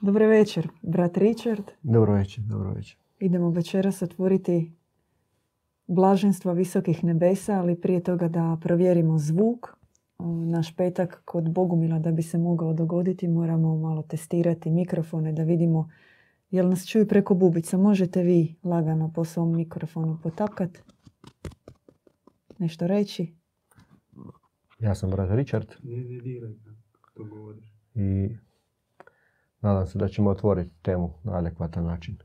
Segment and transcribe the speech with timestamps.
[0.00, 1.64] Dobro večer, brat Richard.
[1.82, 2.96] Dobro večer, dobro večer.
[3.18, 4.72] Idemo večeras otvoriti
[5.86, 9.76] blaženstva visokih nebesa, ali prije toga da provjerimo zvuk.
[10.46, 15.90] Naš petak kod Bogumila da bi se mogao dogoditi moramo malo testirati mikrofone da vidimo
[16.50, 17.76] jel nas čuju preko bubica.
[17.76, 20.70] Možete vi lagano po svom mikrofonu potapkat?
[22.58, 23.34] Nešto reći?
[24.78, 25.66] Ja sam brat Richard.
[25.82, 26.52] Ne, ne diraj
[27.14, 27.74] to govoriš.
[27.94, 28.28] I
[29.60, 32.16] nadam se da ćemo otvoriti temu na adekvatan način.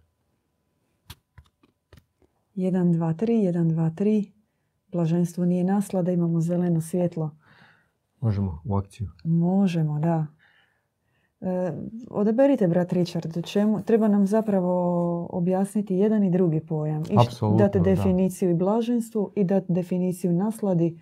[2.56, 4.32] 1, 2, 3, 1, 2, 3.
[4.92, 7.32] Blaženstvo nije naslada, imamo zeleno svjetlo.
[8.22, 9.10] Možemo u akciju.
[9.24, 10.28] Možemo, da.
[11.42, 11.72] E,
[12.10, 17.04] odaberite, brat Richard, čemu, treba nam zapravo objasniti jedan i drugi pojam.
[17.10, 17.16] I
[17.58, 17.84] dati da.
[17.84, 21.02] definiciju i blaženstvu i dati definiciju nasladi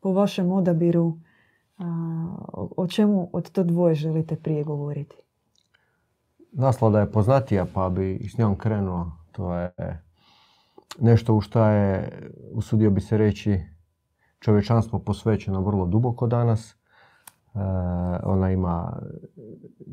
[0.00, 1.18] po vašem odabiru.
[1.78, 1.84] A,
[2.52, 5.16] o, o čemu od to dvoje želite prije govoriti?
[6.52, 9.12] Naslada je poznatija pa bi s njom krenuo.
[9.32, 9.72] To je
[11.00, 12.10] nešto u što je,
[12.52, 13.60] usudio bi se reći,
[14.38, 16.70] čovječanstvo posvećeno vrlo duboko danas.
[16.70, 16.78] E,
[18.22, 19.00] ona ima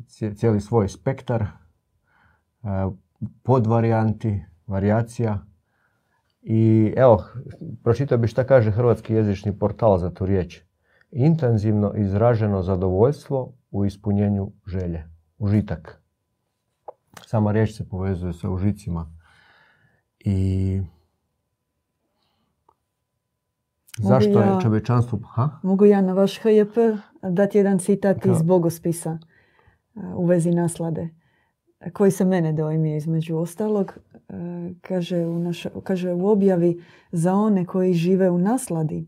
[0.08, 1.48] cije- cijeli svoj spektar e,
[3.44, 5.40] podvarijanti, varijacija.
[6.42, 7.24] I evo,
[7.84, 10.62] pročitao bi šta kaže hrvatski jezični portal za tu riječ.
[11.12, 15.04] Intenzivno izraženo zadovoljstvo u ispunjenju želje.
[15.38, 15.99] Užitak.
[17.22, 19.12] Sama riječ se povezuje sa užicima.
[20.20, 20.82] I
[24.00, 25.20] Mogu zašto ja- je čovječanstvo...
[25.26, 25.50] Ha?
[25.64, 26.76] Mogu ja na vaš HJP
[27.24, 29.18] dati jedan citat iz bogospisa
[29.96, 31.10] a, u vezi naslade,
[31.94, 33.98] koji se mene dojmio između ostalog.
[34.30, 34.34] A,
[34.82, 36.82] Kaže u, naša- kaže u objavi
[37.12, 39.08] za one koji žive u nasladi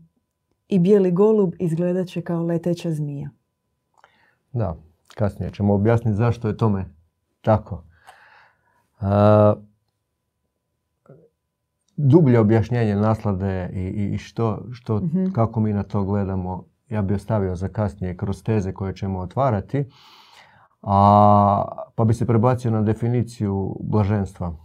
[0.68, 3.30] i bijeli golub izgledat će kao leteća zmija.
[4.52, 4.76] Da,
[5.14, 6.84] kasnije ćemo objasniti zašto je tome
[7.40, 7.84] tako.
[11.96, 13.80] Dublje objašnjenje naslade i,
[14.14, 15.24] i što, što, Mhm.
[15.32, 19.84] kako mi na to gledamo, ja bi ostavio za kasnije kroz teze koje ćemo otvarati.
[20.82, 24.56] A, pa bi se prebacio na definiciju blaženstva.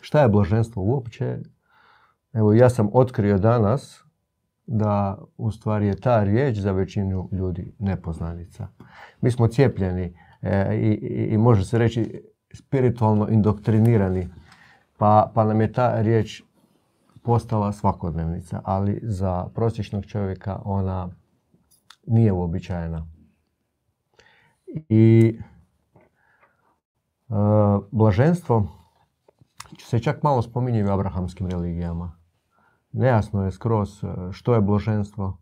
[0.00, 1.38] Šta je blaženstvo uopće?
[2.32, 4.04] Evo, ja sam otkrio danas
[4.66, 8.68] da u stvari je ta riječ za većinu ljudi nepoznanica.
[9.20, 12.22] Mi smo cijepljeni e, i, i, i može se reći
[12.54, 14.28] spiritualno indoktrinirani,
[14.96, 16.42] pa, pa nam je ta riječ
[17.22, 21.08] postala svakodnevnica, ali za prosječnog čovjeka ona
[22.06, 23.06] nije uobičajena.
[24.88, 25.38] I
[27.28, 27.34] e,
[27.90, 28.68] blaženstvo
[29.78, 32.16] se čak malo spominje u abrahamskim religijama.
[32.92, 35.38] Nejasno je skroz e, što je blaženstvo.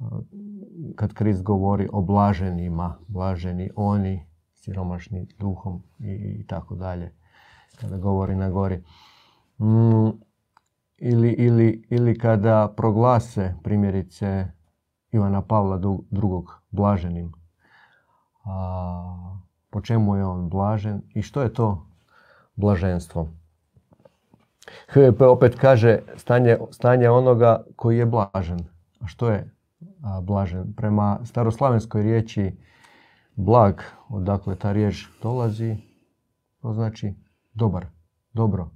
[0.00, 0.04] E,
[0.96, 4.27] Kad Krist govori o blaženima, blaženi oni,
[4.68, 7.12] siromašni duhom i, i tako dalje.
[7.80, 8.82] Kada govori na gori.
[9.58, 10.08] Mm,
[10.98, 14.46] ili, ili, ili kada proglase primjerice
[15.12, 15.80] Ivana Pavla
[16.10, 17.32] drugog blaženim.
[18.44, 19.34] A,
[19.70, 21.86] po čemu je on blažen i što je to
[22.56, 23.28] blaženstvo?
[24.88, 28.58] HVP opet kaže stanje, stanje onoga koji je blažen.
[29.00, 29.50] A što je
[30.02, 30.72] a, blažen?
[30.76, 32.52] Prema staroslavenskoj riječi
[33.38, 35.76] blag, odakle ta riječ dolazi,
[36.62, 37.14] to znači
[37.54, 37.86] dobar,
[38.32, 38.70] dobro.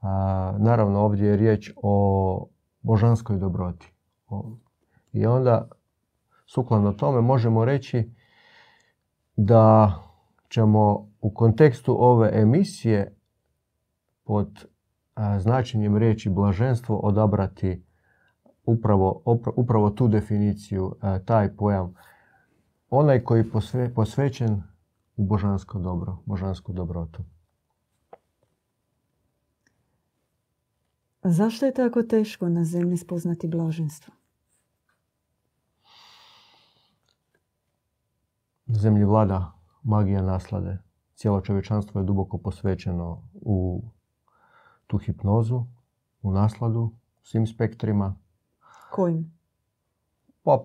[0.00, 2.48] A, naravno ovdje je riječ o
[2.82, 3.92] božanskoj dobroti.
[5.12, 5.68] I onda
[6.46, 8.10] sukladno tome možemo reći
[9.36, 9.92] da
[10.48, 13.16] ćemo u kontekstu ove emisije
[14.24, 14.66] pod
[15.38, 17.84] značenjem riječi blaženstvo odabrati
[18.66, 19.22] upravo,
[19.56, 21.94] upravo tu definiciju, taj pojam.
[22.96, 24.62] Onaj koji je posve, posvećen
[25.16, 27.22] u božansko dobro, božansku dobrotu.
[31.22, 34.14] Zašto je tako teško na zemlji spoznati blaženstvo?
[38.66, 39.52] Na zemlji vlada
[39.82, 40.78] magija naslade.
[41.14, 43.82] Cijelo čovječanstvo je duboko posvećeno u
[44.86, 45.64] tu hipnozu,
[46.22, 46.92] u nasladu,
[47.22, 48.16] svim spektrima.
[48.90, 49.38] Kojim?
[50.42, 50.64] Pa,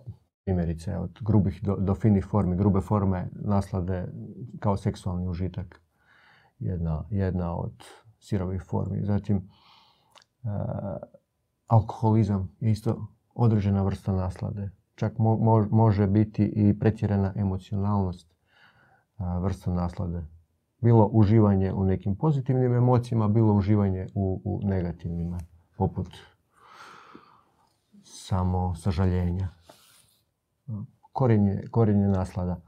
[0.49, 2.55] primjerice, od grubih do, do finih formi.
[2.55, 4.07] Grube forme naslade
[4.59, 5.81] kao seksualni užitak.
[6.59, 7.83] Jedna, jedna od
[8.19, 9.05] sirovih formi.
[9.05, 10.49] Zatim, e,
[11.67, 14.69] alkoholizam je isto određena vrsta naslade.
[14.95, 18.33] Čak mo- mo- može biti i pretjerana emocionalnost
[19.17, 20.25] a, vrsta naslade.
[20.81, 25.37] Bilo uživanje u nekim pozitivnim emocijama, bilo uživanje u, u negativnima,
[25.77, 26.07] poput
[28.03, 29.58] samo sažaljenja.
[31.13, 32.61] Korijen je, korijen je naslada.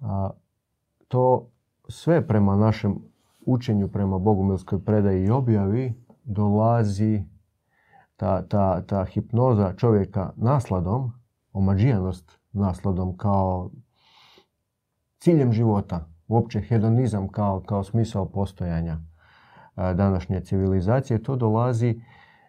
[0.00, 0.30] A,
[1.08, 1.48] to
[1.88, 2.98] sve prema našem
[3.46, 5.94] učenju, prema bogumilskoj predaji i objavi
[6.24, 7.24] dolazi
[8.16, 11.12] ta, ta, ta hipnoza čovjeka nasladom,
[11.52, 13.70] omađijanost nasladom kao
[15.18, 18.98] ciljem života, uopće hedonizam kao, kao smisao postojanja
[19.76, 22.00] današnje civilizacije, to dolazi,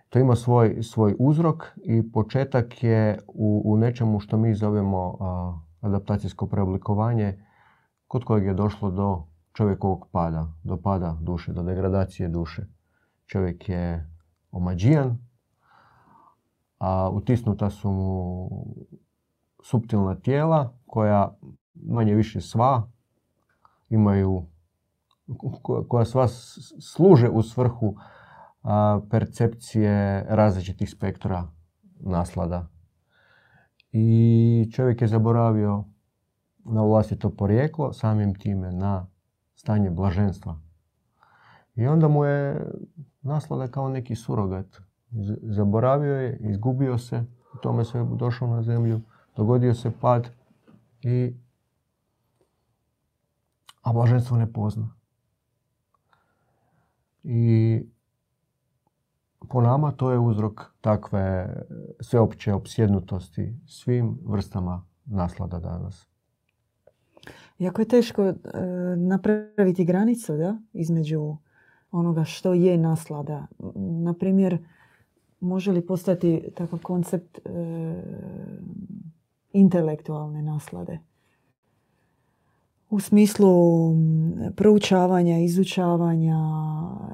[0.10, 5.18] to ima svoj, svoj uzrok i početak je u, u nečemu što mi zovemo
[5.82, 7.44] adaptacijsko preoblikovanje,
[8.08, 9.24] kod kojeg je došlo do
[9.54, 12.66] čovjekovog pada, do pada duše, do degradacije duše.
[13.26, 14.10] Čovjek je
[14.52, 15.18] omađijan,
[16.80, 18.50] a utisnuta su mu
[19.64, 21.38] suptilna tijela koja
[21.74, 22.88] manje više sva
[23.90, 24.46] imaju
[25.88, 26.28] koja sva
[26.82, 27.96] služe u svrhu
[29.10, 31.48] percepcije različitih spektra
[32.00, 32.68] naslada.
[33.92, 35.84] I čovjek je zaboravio
[36.66, 39.08] na vlastito porijeklo, samim time na
[39.56, 40.60] stanje blaženstva.
[41.76, 42.68] I onda mu je
[43.22, 44.78] naslada kao neki surogat.
[45.42, 47.24] Zaboravio je, izgubio se,
[47.54, 49.02] u tome se došao na zemlju,
[49.36, 50.30] dogodio se pad
[51.02, 51.36] i
[53.82, 54.90] a blaženstvo ne pozna.
[57.24, 57.84] I
[59.50, 61.56] po nama to je uzrok takve
[62.00, 66.08] sveopće opsjednutosti svim vrstama naslada danas.
[67.60, 68.36] Jako je teško e,
[68.98, 70.58] napraviti granicu da?
[70.74, 71.38] između
[71.92, 73.48] onoga što je naslada.
[74.04, 74.58] Na primjer,
[75.40, 77.42] može li postati takav koncept e,
[79.54, 81.00] intelektualne naslade?
[82.90, 83.94] u smislu
[84.56, 86.40] proučavanja, izučavanja,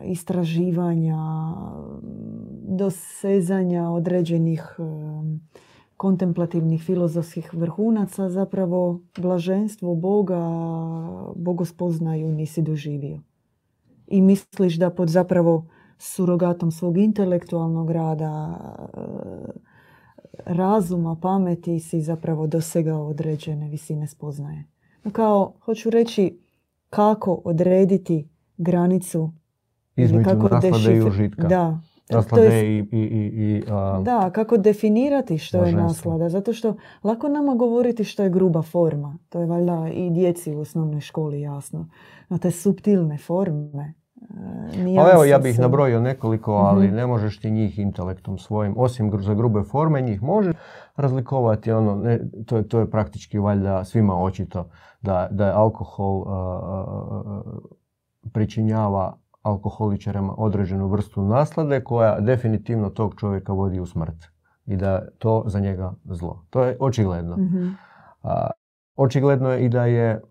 [0.03, 1.17] istraživanja,
[2.77, 4.75] dosezanja određenih
[5.97, 10.41] kontemplativnih filozofskih vrhunaca, zapravo blaženstvo Boga,
[11.35, 13.19] bogospoznaju nisi doživio.
[14.07, 15.65] I misliš da pod zapravo
[15.97, 18.59] surogatom svog intelektualnog rada,
[20.45, 24.73] razuma, pameti si zapravo dosegao određene visine spoznaje
[25.11, 26.39] kao, hoću reći,
[26.89, 29.31] kako odrediti granicu
[29.95, 31.47] između kako naslade i užitka.
[31.47, 31.79] Da.
[32.09, 33.63] Naslade i, i, i,
[34.03, 36.29] Da, kako definirati što je naslada.
[36.29, 39.17] Zato što lako nama govoriti što je gruba forma.
[39.29, 41.89] To je valjda i djeci u osnovnoj školi jasno.
[42.29, 43.93] Na te subtilne forme.
[44.85, 46.95] E, pa evo, ja bih nabrojio nekoliko, ali mhm.
[46.95, 50.53] ne možeš ti njih intelektom svojim, osim za grube forme, njih može
[50.95, 51.71] razlikovati.
[51.71, 54.69] Ono, ne, to, je, to je praktički valjda svima očito
[55.01, 56.25] da, da je alkohol
[58.33, 64.25] pričinjava alkoholičarima određenu vrstu naslade koja definitivno tog čovjeka vodi u smrt
[64.65, 66.45] i da to za njega zlo.
[66.49, 67.37] To je očigledno.
[67.37, 67.75] mm
[68.95, 70.21] očigledno je i da je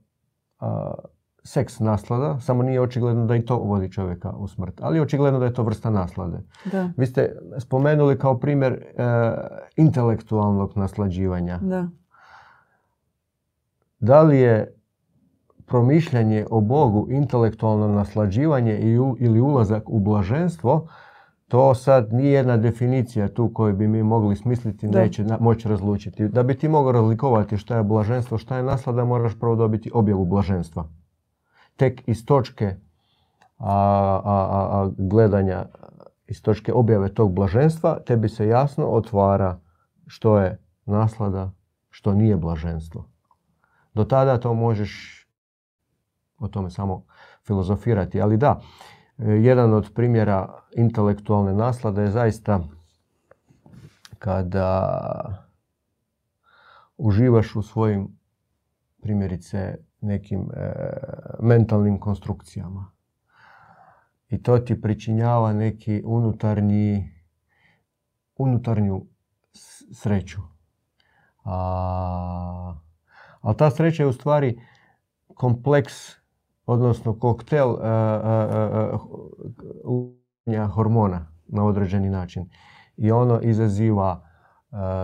[1.45, 4.81] seks naslada, samo nije očigledno da i to vodi čovjeka u smrt.
[4.81, 6.39] Ali je očigledno da je to vrsta naslade.
[6.73, 6.91] Da.
[6.97, 8.85] Vi ste spomenuli kao primjer e,
[9.77, 11.59] intelektualnog naslađivanja.
[11.59, 11.89] Da.
[13.99, 14.82] Da li je
[15.73, 18.79] promišljanje o Bogu intelektualno naslađivanje
[19.19, 20.87] ili ulazak u blaženstvo,
[21.49, 24.99] to sad nije jedna definicija tu koju bi mi mogli smisliti, da.
[24.99, 26.29] neće moći razlučiti.
[26.29, 30.25] Da bi ti mogao razlikovati šta je blaženstvo, šta je naslada, moraš prvo dobiti objavu
[30.25, 30.85] blaženstva
[31.77, 32.77] tek iz točke
[33.59, 33.75] a,
[34.25, 34.37] a,
[34.71, 35.67] a, gledanja,
[36.27, 39.59] iz točke objave tog blaženstva, tebi se jasno otvara
[40.07, 41.51] što je naslada,
[41.91, 43.09] što nije blaženstvo.
[43.95, 45.22] Do tada to možeš
[46.45, 47.05] o tome samo
[47.47, 48.21] filozofirati.
[48.21, 48.61] Ali da,
[49.19, 52.61] jedan od primjera intelektualne naslade je zaista
[54.19, 55.49] kada
[56.97, 58.19] uživaš u svojim
[59.03, 60.73] primjerice nekim e,
[61.41, 62.93] mentalnim konstrukcijama.
[64.29, 67.13] I to ti pričinjava neki unutarnji,
[68.37, 69.07] unutarnju
[69.93, 70.41] sreću.
[71.45, 72.75] A,
[73.41, 74.61] ali ta sreća je u stvari
[75.35, 76.22] kompleks,
[76.67, 77.89] odnosno koktel e,
[80.47, 82.49] e, hormona na određeni način.
[82.97, 84.29] I ono izaziva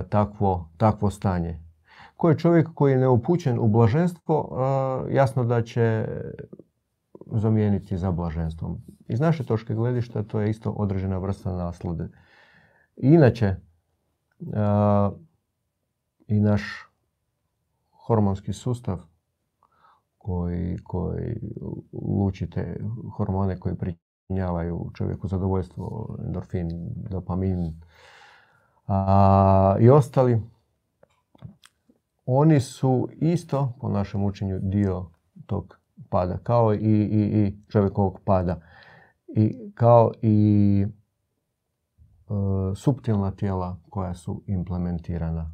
[0.09, 1.69] takvo, takvo stanje
[2.19, 4.59] koji je čovjek koji je neupućen u blaženstvo,
[5.11, 6.09] jasno da će
[7.27, 8.81] zamijeniti za blaženstvom.
[9.09, 12.09] Iz naše točke gledišta to je isto određena vrsta naslade.
[12.97, 13.55] Inače,
[16.27, 16.63] i naš
[18.07, 18.99] hormonski sustav
[20.29, 21.41] koji, koji
[21.93, 22.81] lučite
[23.17, 26.69] hormone koji pričinjavaju čovjeku zadovoljstvo, endorfin,
[27.11, 27.81] dopamin
[28.87, 30.43] a, i ostali,
[32.27, 35.07] oni su isto, po našem učenju, dio
[35.47, 35.79] tog
[36.11, 38.61] pada, kao i, i, i čovjekovog pada.
[39.29, 40.91] I kao i e,
[42.77, 45.53] suptilna tijela koja su implementirana,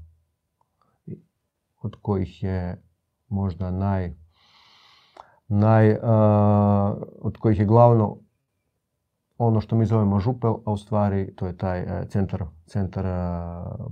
[1.83, 2.83] od kojih je
[3.29, 4.24] možda naj,
[5.49, 5.99] naj, e,
[7.21, 8.17] od kojih je glavno
[9.39, 13.11] ono što mi zovemo župel, a u stvari to je taj e, centar, centar e,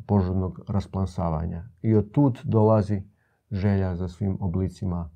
[0.06, 1.64] požudnog rasplansavanja.
[1.82, 3.02] I od tud dolazi
[3.50, 5.10] želja za svim oblicima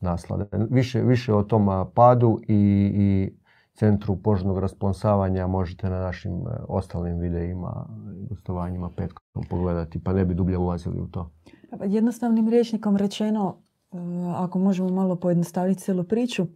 [0.00, 0.46] naslade.
[0.70, 3.36] Više, više o tom padu i, i
[3.74, 10.34] centru požudnog rasplansavanja možete na našim ostalim videima i gostovanjima petkom pogledati, pa ne bi
[10.34, 11.30] dublje ulazili u to.
[11.84, 13.56] Jednostavnim rječnikom rečeno,
[14.36, 16.46] ako možemo malo pojednostaviti cijelu priču,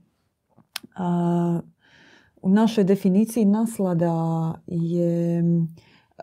[2.42, 4.12] u našoj definiciji naslada
[4.66, 5.42] je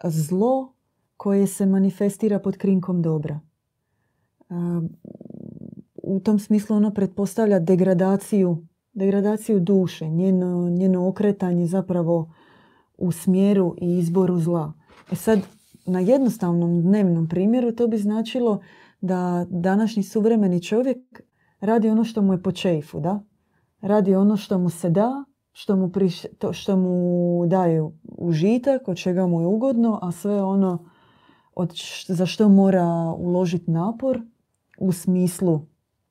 [0.03, 0.74] zlo
[1.18, 3.39] koje se manifestira pod krinkom dobra.
[6.03, 12.34] U tom smislu ono pretpostavlja degradaciju, degradaciju duše, njeno, njeno okretanje zapravo
[12.98, 14.74] u smjeru i izboru zla.
[15.12, 15.39] E sad,
[15.86, 18.60] na jednostavnom dnevnom primjeru to bi značilo
[19.01, 21.22] da današnji suvremeni čovjek
[21.60, 23.24] radi ono što mu je po čeifu, da?
[23.81, 25.91] Radi ono što mu se da, što mu,
[26.39, 30.86] to što mu daje užitak, od čega mu je ugodno, a sve ono
[31.55, 31.74] od
[32.08, 34.22] za što mora uložiti napor
[34.77, 35.62] u smislu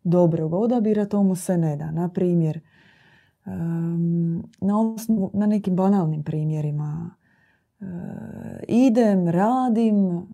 [0.04, 1.90] dobrog odabira, to mu se ne da.
[1.90, 2.61] Na primjer,
[4.61, 7.11] na, osnovu, na nekim banalnim primjerima.
[8.68, 10.26] Idem, radim,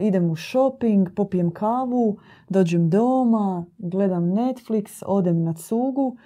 [0.00, 2.16] idem u shopping, popijem kavu,
[2.48, 6.16] dođem doma, gledam Netflix, odem na cugu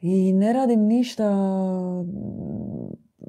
[0.00, 1.30] i ne radim ništa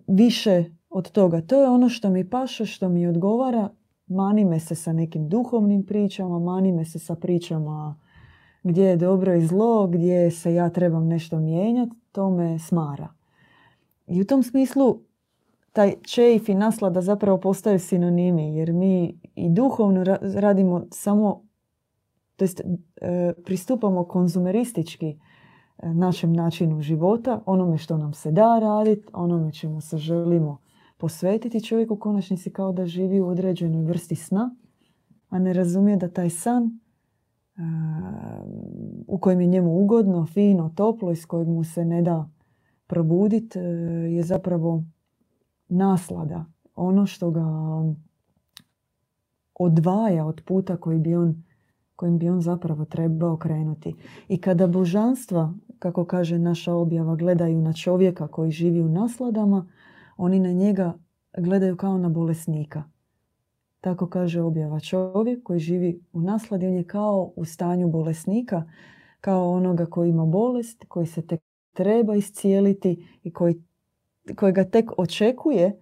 [0.07, 1.41] više od toga.
[1.41, 3.69] To je ono što mi paše, što mi odgovara.
[4.07, 7.99] Mani me se sa nekim duhovnim pričama, mani me se sa pričama
[8.63, 13.07] gdje je dobro i zlo, gdje se ja trebam nešto mijenjati, to me smara.
[14.07, 14.99] I u tom smislu
[15.73, 21.43] taj čeif i naslada zapravo postaju sinonimi, jer mi i duhovno radimo samo,
[22.35, 25.19] to jest e, pristupamo konzumeristički
[25.83, 30.57] našem načinu života, onome što nam se da raditi, onome čemu se želimo
[30.97, 31.63] posvetiti.
[31.63, 34.55] Čovjek u konačnici kao da živi u određenoj vrsti sna,
[35.29, 36.79] a ne razumije da taj san
[39.07, 42.29] u kojem je njemu ugodno, fino, toplo, iz kojeg mu se ne da
[42.87, 43.59] probuditi,
[44.09, 44.83] je zapravo
[45.67, 46.45] naslada.
[46.75, 47.45] Ono što ga
[49.55, 51.43] odvaja od puta koji bi on
[51.95, 53.95] kojim bi on zapravo trebao krenuti.
[54.27, 59.67] I kada božanstva, kako kaže naša objava, gledaju na čovjeka koji živi u nasladama,
[60.17, 60.93] oni na njega
[61.37, 62.83] gledaju kao na bolesnika.
[63.81, 64.79] Tako kaže objava.
[64.79, 68.63] Čovjek koji živi u nasladi, on je kao u stanju bolesnika,
[69.21, 71.41] kao onoga koji ima bolest, koji se tek
[71.73, 73.63] treba iscijeliti i koji,
[74.35, 75.79] koji ga tek očekuje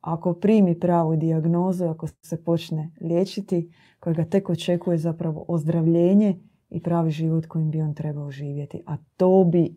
[0.00, 3.70] ako primi pravu dijagnozu, ako se počne liječiti,
[4.06, 6.38] ga tek očekuje zapravo ozdravljenje
[6.70, 8.82] i pravi život kojim bi on trebao živjeti.
[8.86, 9.76] A to bi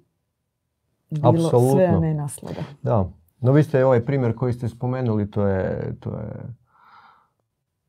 [1.09, 1.71] bilo Absolutno.
[1.71, 2.61] sve, a ne naslada.
[2.83, 3.09] Da.
[3.39, 6.55] No vi ste ovaj primjer koji ste spomenuli, to je, to je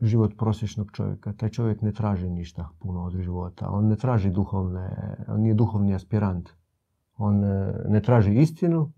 [0.00, 1.32] život prosječnog čovjeka.
[1.32, 3.70] Taj čovjek ne traži ništa puno od života.
[3.70, 6.48] On ne traži duhovne, on nije duhovni aspirant.
[7.16, 8.92] On eh, ne traži istinu,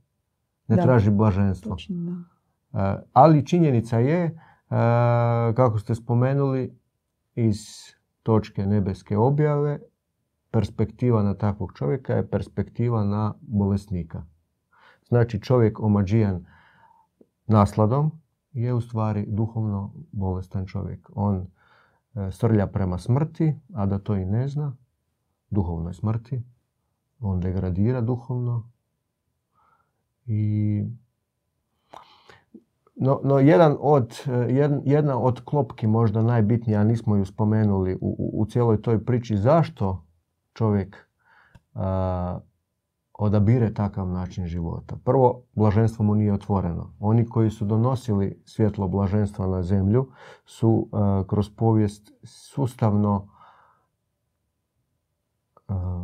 [0.76, 1.70] ne traži blaženstvo.
[1.70, 2.40] Točno, da.
[2.72, 4.34] Eh, ali činjenica je, eh,
[5.54, 6.80] kako ste spomenuli,
[7.34, 7.58] iz
[8.22, 9.78] točke nebeske objave,
[10.50, 14.24] perspektiva na takvog čovjeka je perspektiva na bolesnika.
[15.08, 16.46] Znači čovjek omađijan
[17.46, 18.10] nasladom
[18.52, 21.10] je u stvari duhovno bolestan čovjek.
[21.14, 21.46] On
[22.14, 24.76] eh, srlja prema smrti, a da to i ne zna,
[25.50, 26.42] duhovnoj smrti.
[27.20, 28.69] On degradira duhovno
[30.32, 30.84] i
[32.96, 34.14] no, no jedan od,
[34.84, 40.06] jedna od klopki možda najbitnija, a nismo ju spomenuli u, u cijeloj toj priči, zašto
[40.54, 40.96] čovjek
[41.74, 42.40] a,
[43.18, 44.96] odabire takav način života.
[45.04, 46.94] Prvo, blaženstvo mu nije otvoreno.
[46.98, 50.08] Oni koji su donosili svjetlo blaženstva na zemlju
[50.44, 50.88] su
[51.26, 53.28] kroz povijest sustavno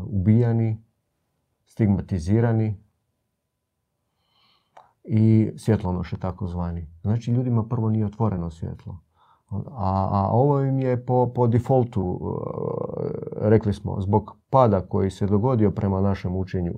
[0.06, 0.85] ubijani,
[1.66, 2.85] stigmatizirani,
[5.06, 6.86] i svjetlonoše takozvani.
[7.02, 8.98] Znači ljudima prvo nije otvoreno svjetlo.
[9.50, 12.20] A, a ovo im je po, po defaultu,
[13.42, 16.72] e, rekli smo, zbog pada koji se dogodio prema našem učenju.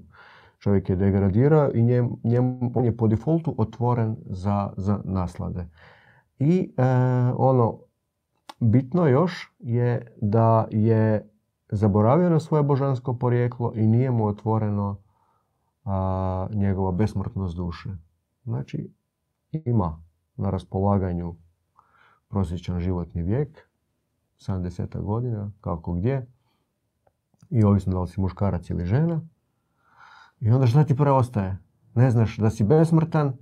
[0.58, 5.68] Čovjek je degradirao i njem, njem, on je po defaultu otvoren za, za naslade.
[6.38, 6.82] I e,
[7.36, 7.78] ono
[8.60, 11.30] bitno još je da je
[11.70, 14.96] zaboravio na svoje božansko porijeklo i nije mu otvoreno
[16.54, 17.88] njegova besmrtnost duše.
[18.48, 18.90] Znači,
[19.52, 20.02] ima
[20.36, 21.36] na raspolaganju
[22.28, 23.68] prosječan životni vijek,
[24.38, 26.26] 70 godina, kako gdje,
[27.50, 29.20] i ovisno da li si muškarac ili žena.
[30.40, 31.58] I onda šta ti preostaje?
[31.94, 33.36] Ne znaš da si besmrtan,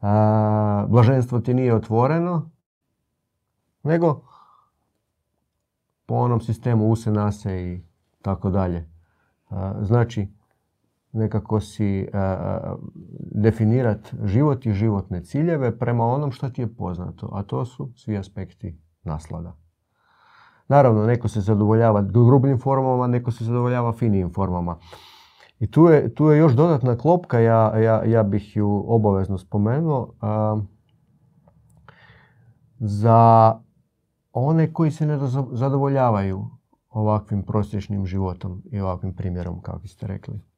[0.00, 2.50] a, blaženstvo ti nije otvoreno,
[3.82, 4.22] nego
[6.06, 7.82] po onom sistemu use nase i
[8.22, 8.88] tako dalje.
[9.82, 10.28] Znači,
[11.12, 12.08] nekako si
[13.30, 18.18] definirat život i životne ciljeve prema onom što ti je poznato, a to su svi
[18.18, 19.56] aspekti naslada.
[20.68, 24.78] Naravno, neko se zadovoljava grubnim formama, neko se zadovoljava finijim formama.
[25.60, 30.12] I tu je, tu je još dodatna klopka, ja, ja, ja bih ju obavezno spomenuo.
[32.78, 33.60] za
[34.32, 35.18] one koji se ne
[35.52, 36.46] zadovoljavaju
[36.90, 40.51] ovakvim prosječnim životom i ovakvim primjerom, kako ste rekli.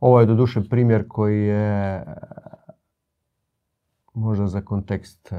[0.00, 2.04] Ovo je doduše primjer koji je
[4.14, 5.36] možda za kontekst e,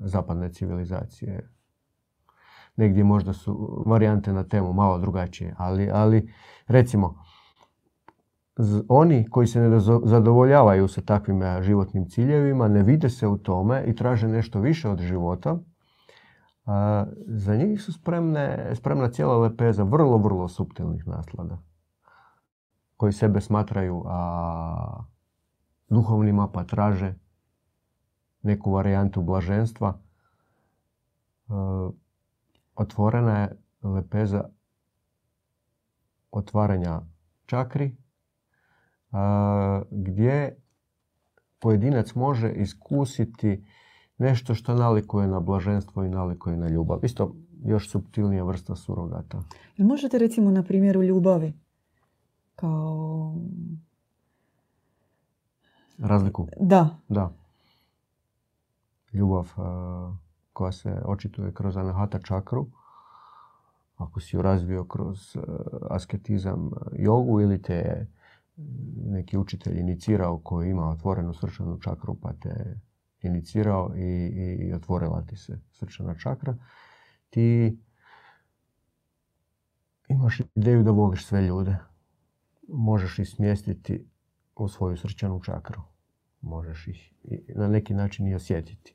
[0.00, 1.50] zapadne civilizacije.
[2.76, 6.32] Negdje možda su varijante na temu malo drugačije, ali, ali
[6.66, 7.14] recimo,
[8.88, 13.84] oni koji se ne zadovoljavaju sa takvim e, životnim ciljevima, ne vide se u tome
[13.86, 15.58] i traže nešto više od života,
[17.26, 21.58] za njih su spremne, spremna cijela lepeza vrlo, vrlo suptilnih naslada
[22.96, 25.04] koji sebe smatraju a,
[25.88, 27.14] duhovnima pa traže
[28.42, 29.98] neku varijantu blaženstva.
[29.98, 31.52] E,
[32.74, 34.44] otvorena je lepeza
[36.30, 37.00] otvaranja
[37.46, 37.96] čakri
[39.90, 40.56] gdje
[41.58, 43.64] pojedinac može iskusiti
[44.18, 46.98] nešto što nalikuje na blaženstvo i nalikuje na ljubav.
[47.02, 47.34] Isto
[47.64, 49.42] još subtilnija vrsta surogata.
[49.76, 51.52] Možete recimo na primjeru ljubavi
[52.56, 53.34] kao...
[55.98, 56.48] Razliku?
[56.60, 56.96] Da.
[57.08, 57.32] Da.
[59.12, 59.52] Ljubav
[60.52, 62.66] koja se očituje kroz anahata čakru,
[63.96, 65.36] ako si ju razvio kroz
[65.90, 68.06] asketizam jogu ili te
[69.04, 72.80] neki učitelj inicirao koji ima otvorenu srčanu čakru pa te
[73.22, 74.26] inicirao i,
[74.60, 76.56] i, otvorila ti se srčana čakra,
[77.30, 77.78] ti
[80.08, 81.76] imaš ideju da voliš sve ljude.
[82.68, 84.06] Možeš ih smjestiti
[84.56, 85.82] u svoju srčanu čakru.
[86.40, 87.12] Možeš ih
[87.56, 88.94] na neki način i osjetiti.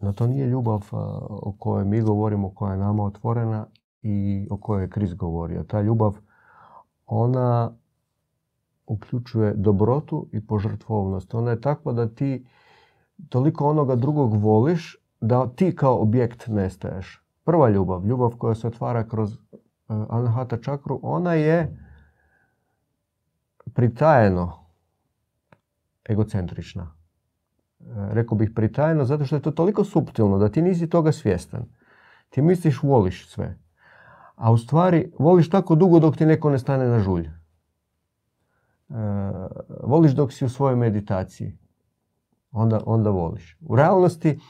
[0.00, 0.88] no to nije ljubav
[1.28, 3.66] o kojoj mi govorimo, koja je nama otvorena
[4.02, 5.62] i o kojoj je Kris govorio.
[5.62, 6.16] Ta ljubav,
[7.06, 7.72] ona
[8.86, 11.34] uključuje dobrotu i požrtvovnost.
[11.34, 12.46] Ona je takva da ti
[13.28, 17.24] toliko onoga drugog voliš da ti kao objekt nestaješ.
[17.44, 19.38] Prva ljubav, ljubav koja se otvara kroz uh,
[20.08, 21.89] Anahata čakru, ona je
[23.74, 24.66] pritajeno
[26.08, 26.94] egocentrična.
[27.78, 31.64] Uh, rekao bih pritajeno zato što je to toliko suptilno da ti nisi toga svjestan.
[32.28, 33.58] Ti misliš voliš sve.
[34.34, 37.28] A u stvari voliš tako dugo dok ti neko ne stane na žulj.
[38.88, 38.96] Uh,
[39.84, 41.58] voliš dok si u svojoj meditaciji
[42.52, 43.58] onda, onda voliš.
[43.60, 44.40] U realnosti,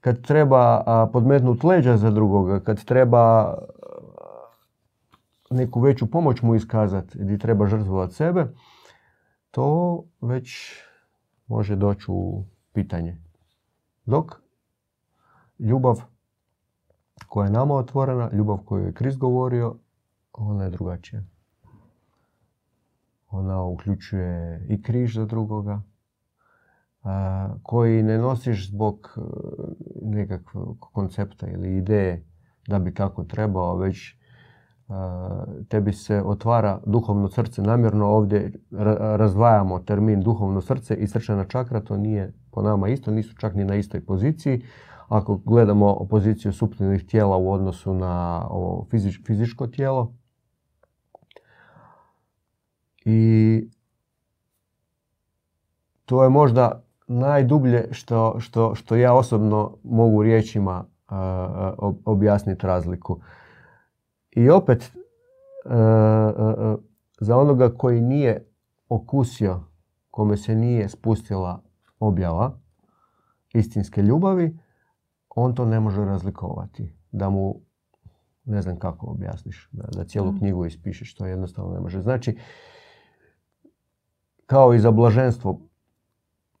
[0.00, 3.54] kad treba podmetnuti leđa za drugoga, kad treba
[5.50, 8.46] neku veću pomoć mu iskazati, gdje treba žrtvovati sebe,
[9.50, 10.72] to već
[11.46, 13.18] može doći u pitanje.
[14.06, 14.34] Dok
[15.58, 16.02] ljubav
[17.26, 19.76] koja je nama otvorena, ljubav koju je Krist govorio,
[20.32, 21.22] ona je drugačija.
[23.30, 25.82] Ona uključuje i križ za drugoga,
[27.62, 29.20] koji ne nosiš zbog e,
[30.02, 32.24] nekakvog koncepta ili ideje
[32.66, 34.17] da bi tako trebao, već
[35.68, 37.62] tebi se otvara duhovno srce.
[37.62, 38.52] Namjerno ovdje
[39.16, 43.64] razdvajamo termin duhovno srce i srčana čakra, to nije po nama isto, nisu čak ni
[43.64, 44.64] na istoj poziciji.
[45.08, 48.86] Ako gledamo poziciju suptilnih tijela u odnosu na ovo
[49.26, 50.12] fizičko tijelo,
[53.04, 53.70] i
[56.04, 60.84] to je možda najdublje što, što, što ja osobno mogu riječima
[62.04, 63.20] objasniti razliku.
[64.38, 64.92] I opet,
[67.20, 68.46] za onoga koji nije
[68.88, 69.60] okusio,
[70.10, 71.62] kome se nije spustila
[71.98, 72.58] objava
[73.54, 74.58] istinske ljubavi,
[75.28, 76.94] on to ne može razlikovati.
[77.12, 77.60] Da mu,
[78.44, 82.00] ne znam kako objasniš, da, da cijelu knjigu ispišeš, to jednostavno ne može.
[82.00, 82.38] Znači,
[84.46, 85.60] kao i za blaženstvo,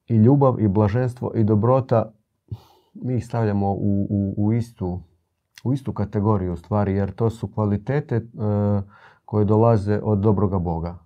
[0.06, 2.12] i ljubav i blaženstvo i dobrota
[2.94, 5.00] mi ih stavljamo u, u, u istu
[5.64, 8.22] u istu kategoriju stvari, jer to su kvalitete e,
[9.24, 10.98] koje dolaze od dobroga Boga.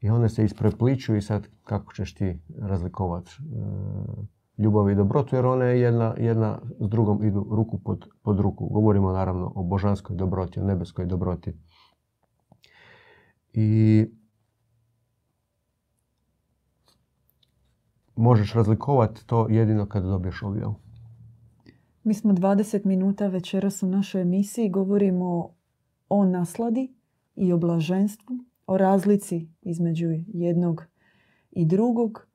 [0.00, 5.46] I one se isprepliču i sad kako ćeš ti razlikovati e, ljubav i dobrotu, jer
[5.46, 8.68] one jedna, jedna s drugom idu ruku pod, pod ruku.
[8.68, 11.52] Govorimo naravno o božanskoj dobroti, o nebeskoj dobroti.
[13.52, 14.06] I
[18.16, 20.83] možeš razlikovati to jedino kad dobiješ objavu.
[22.04, 25.54] Mi smo 20 minuta večeras u našoj emisiji govorimo
[26.08, 26.94] o nasladi
[27.36, 28.36] i o blaženstvu,
[28.66, 30.84] o razlici između jednog
[31.50, 32.26] i drugog.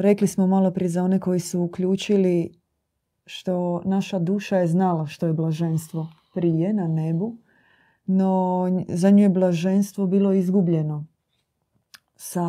[0.00, 2.54] Rekli smo malo prije za one koji su uključili
[3.26, 7.36] što naša duša je znala što je blaženstvo prije na nebu,
[8.06, 11.06] no za nju je blaženstvo bilo izgubljeno
[12.16, 12.46] sa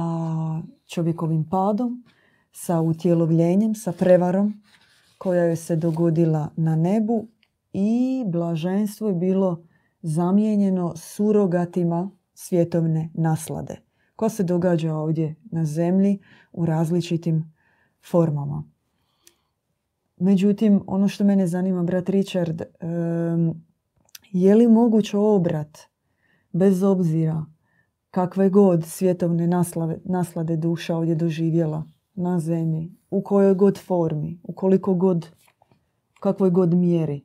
[0.86, 2.04] čovjekovim padom,
[2.52, 4.64] sa utjelovljenjem, sa prevarom
[5.24, 7.28] koja je se dogodila na nebu
[7.74, 9.64] i blaženstvo je bilo
[10.02, 13.76] zamijenjeno surogatima svjetovne naslade.
[14.16, 16.20] Ko se događa ovdje na zemlji
[16.52, 17.54] u različitim
[18.10, 18.64] formama.
[20.18, 22.62] Međutim, ono što mene zanima, brat Richard,
[24.32, 25.78] je li moguć obrat
[26.52, 27.46] bez obzira
[28.12, 29.48] kakve god svjetovne
[30.04, 31.84] naslade duša ovdje doživjela
[32.16, 35.30] na zemlji, u kojoj god formi, u koliko god,
[36.20, 37.22] kakvoj god mjeri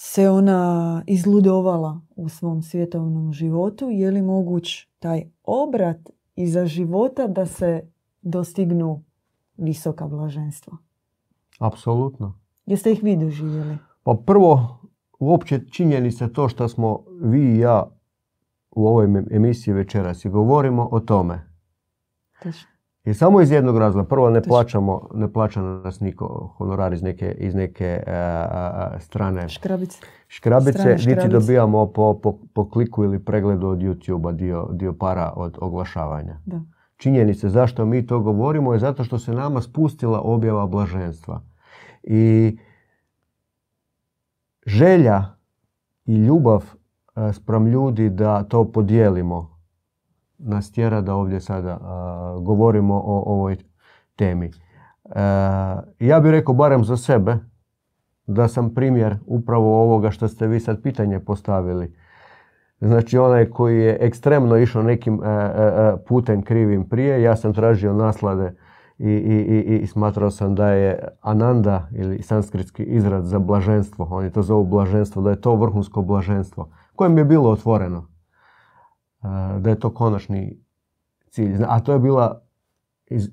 [0.00, 7.46] se ona izludovala u svom svjetovnom životu, je li moguć taj obrat iza života da
[7.46, 7.90] se
[8.22, 9.04] dostignu
[9.56, 10.76] visoka blaženstva?
[11.58, 12.40] Apsolutno.
[12.66, 13.78] Jeste ih vi doživjeli?
[14.02, 14.78] Pa prvo,
[15.18, 17.90] uopće činjenica to što smo vi i ja
[18.70, 21.50] u ovoj emisiji večeras i govorimo o tome.
[23.04, 24.08] I samo iz jednog razloga.
[24.08, 29.98] Prvo ne plaćamo, ne plaća nas niko honorar iz neke, iz neke uh, strane škrabice.
[30.28, 35.58] Škrabice, niti dobijamo po, po, po, kliku ili pregledu od YouTube-a dio, dio para od
[35.60, 36.40] oglašavanja.
[36.46, 36.60] Da.
[36.96, 41.42] Činjenice zašto mi to govorimo je zato što se nama spustila objava blaženstva.
[42.02, 42.58] I
[44.66, 45.24] želja
[46.04, 46.64] i ljubav
[47.32, 49.57] spram ljudi da to podijelimo
[50.38, 51.78] nas tjera da ovdje sada
[52.40, 53.56] govorimo o ovoj
[54.16, 54.46] temi.
[54.46, 55.20] E,
[55.98, 57.36] ja bih rekao barem za sebe
[58.26, 61.94] da sam primjer upravo ovoga što ste vi sad pitanje postavili.
[62.80, 67.92] Znači onaj koji je ekstremno išao nekim e, e, putem krivim prije, ja sam tražio
[67.92, 68.54] naslade
[68.98, 74.32] i, i, i, i smatrao sam da je ananda ili sanskritski izraz za blaženstvo, oni
[74.32, 78.06] to zovu blaženstvo, da je to vrhunsko blaženstvo kojem je bilo otvoreno
[79.58, 80.58] da je to konačni
[81.30, 81.64] cilj.
[81.68, 82.42] A to je bila
[83.06, 83.30] iz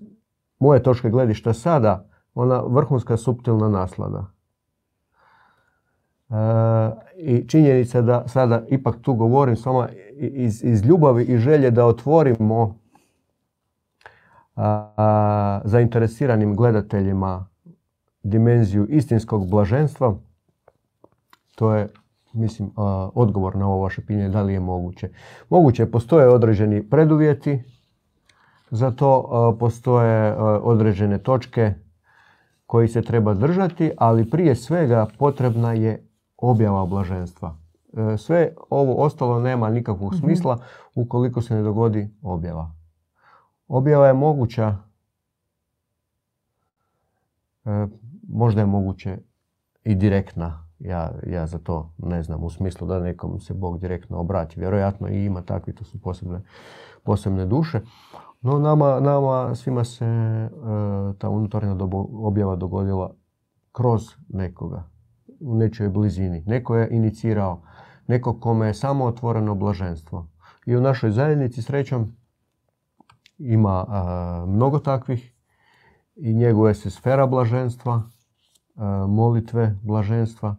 [0.59, 4.25] moje točke gledišta sada ona vrhunska suptilna naslada.
[7.17, 12.79] I činjenica da sada ipak tu govorim samo iz, iz ljubavi i želje da otvorimo
[15.63, 17.47] zainteresiranim gledateljima
[18.23, 20.15] dimenziju istinskog blaženstva,
[21.55, 21.87] to je
[22.35, 22.71] mislim,
[23.13, 25.09] odgovor na ovo vaše pitanje da li je moguće.
[25.49, 27.63] Moguće, postoje određeni preduvjeti,
[28.71, 31.73] za to postoje određene točke
[32.65, 37.55] koji se treba držati, ali prije svega potrebna je objava blaženstva.
[37.93, 40.19] E, sve ovo ostalo nema nikakvog mhm.
[40.19, 40.57] smisla
[40.95, 42.71] ukoliko se ne dogodi objava.
[43.67, 44.75] Objava je moguća,
[47.65, 47.87] e,
[48.29, 49.17] možda je moguće
[49.83, 54.17] i direktna ja, ja za to ne znam u smislu da nekom se Bog direktno
[54.17, 54.59] obrati.
[54.59, 56.41] Vjerojatno i ima takvi, to su posebne,
[57.03, 57.81] posebne duše.
[58.41, 60.49] No nama, nama svima se e,
[61.17, 61.77] ta unutarnja
[62.11, 63.13] objava dogodila
[63.71, 64.89] kroz nekoga,
[65.39, 66.43] u nečoj blizini.
[66.45, 67.61] Neko je inicirao,
[68.07, 70.27] neko kome je samo otvoreno blaženstvo.
[70.65, 72.15] I u našoj zajednici srećom
[73.37, 73.85] ima
[74.47, 75.35] mnogo takvih
[76.15, 78.03] i njeguje se sfera blaženstva,
[79.07, 80.55] molitve blaženstva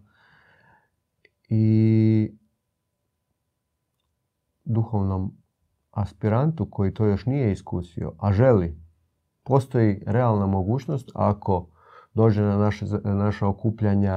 [1.48, 2.36] i
[4.64, 5.32] duhovnom
[5.90, 8.80] aspirantu koji to još nije iskusio, a želi,
[9.44, 11.66] postoji realna mogućnost ako
[12.14, 14.16] dođe na naše, naša okupljanja,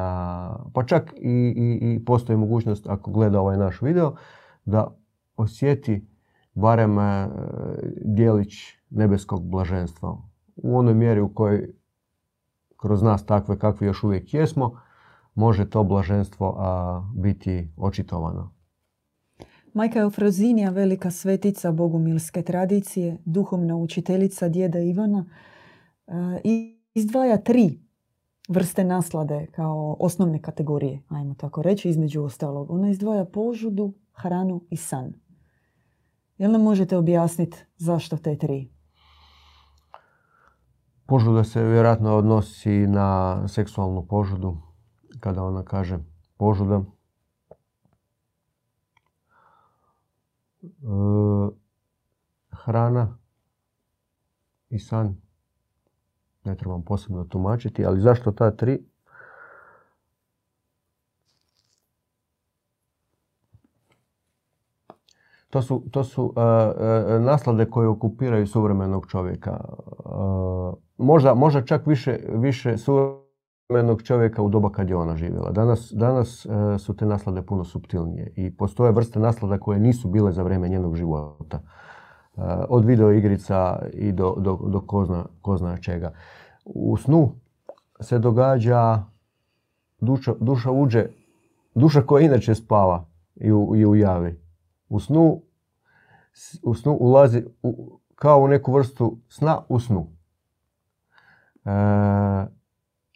[0.74, 4.15] pa čak i, i, i postoji mogućnost ako gleda ovaj naš video,
[4.65, 4.88] da
[5.38, 6.08] osjeti
[6.54, 7.28] barem e,
[8.06, 8.54] dijelić
[8.89, 10.18] nebeskog blaženstva.
[10.56, 11.74] U onoj mjeri u kojoj
[12.78, 14.80] kroz nas takve kakvi još uvijek jesmo,
[15.36, 18.52] može to blaženstvo a, biti očitovano.
[19.74, 25.26] Majka Eufrozinija, velika svetica bogumilske tradicije, duhovna učiteljica djeda Ivana,
[26.44, 27.80] i izdvaja tri
[28.50, 32.72] vrste naslade kao osnovne kategorije, ajmo tako reći, između ostalog.
[32.72, 35.13] Ona izdvaja požudu, hranu i san.
[36.38, 38.72] Jel nam možete objasniti zašto te tri?
[41.06, 44.58] Požuda se vjerojatno odnosi na seksualnu požudu,
[45.19, 45.99] kada ona kaže
[46.38, 46.82] požuda.
[50.63, 50.67] E,
[52.51, 53.17] hrana
[54.69, 55.15] i san.
[56.43, 58.86] Ne trebam posebno tumačiti, ali zašto ta tri?
[65.49, 69.60] To su, to su e, naslade koje okupiraju suvremenog čovjeka.
[70.97, 72.77] možda, možda čak više, više
[73.71, 75.51] suvremenog čovjeka u doba kad je ona živjela.
[75.51, 76.47] Danas, danas
[76.79, 80.95] su te naslade puno subtilnije i postoje vrste naslada koje nisu bile za vrijeme njenog
[80.95, 81.62] života.
[82.69, 86.13] Od video igrica i do, do, do ko, zna, ko zna čega.
[86.65, 87.32] U snu
[87.99, 89.03] se događa,
[90.01, 91.05] duša, duša uđe,
[91.75, 93.05] duša koja inače spava
[93.36, 94.41] i u, i u javi.
[94.89, 95.41] U snu,
[96.63, 100.08] u snu ulazi u, kao u neku vrstu sna u snu.
[101.65, 102.59] E,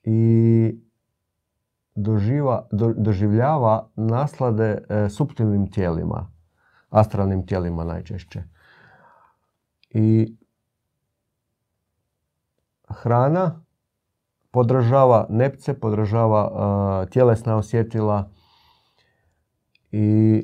[0.03, 0.81] I
[1.95, 6.31] doživa, do, doživljava naslade e, suptilnim tijelima,
[6.89, 8.43] astralnim tijelima najčešće.
[9.89, 10.37] I
[12.89, 13.63] hrana
[14.51, 16.51] podržava nepce, podržava
[17.03, 18.29] uh, tjelesna osjetila
[19.91, 20.43] i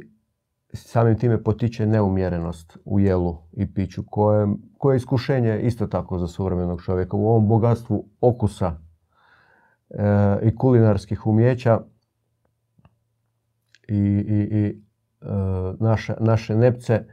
[0.73, 6.27] samim time potiče neumjerenost u jelu i piću, koje, koje je iskušenje isto tako za
[6.27, 7.17] suvremenog čovjeka.
[7.17, 8.88] U ovom bogatstvu okusa e,
[10.43, 11.81] i kulinarskih umjeća
[13.87, 13.97] i,
[14.27, 14.81] i, i
[15.79, 17.05] naše, naše nepce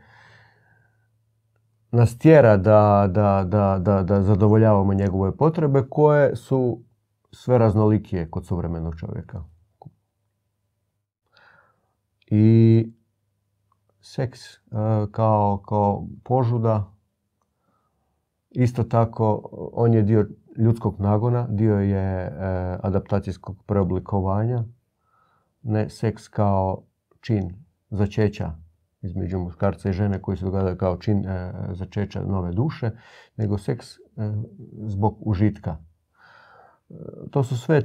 [1.91, 6.83] nas tjera da, da, da, da, da zadovoljavamo njegove potrebe koje su
[7.33, 9.45] sve raznolikije kod suvremenog čovjeka.
[12.27, 12.87] I
[14.01, 14.59] seks e,
[15.11, 16.93] kao, kao požuda,
[18.51, 20.29] isto tako on je dio
[20.59, 22.31] ljudskog nagona, dio je e,
[22.83, 24.65] adaptacijskog preoblikovanja,
[25.63, 26.83] ne seks kao
[27.21, 28.53] čin začeća
[29.03, 32.91] između muškarca i žene koji se događa kao čin e, začeća nove duše,
[33.37, 33.99] nego seks e,
[34.87, 35.77] zbog užitka.
[37.31, 37.83] To su sve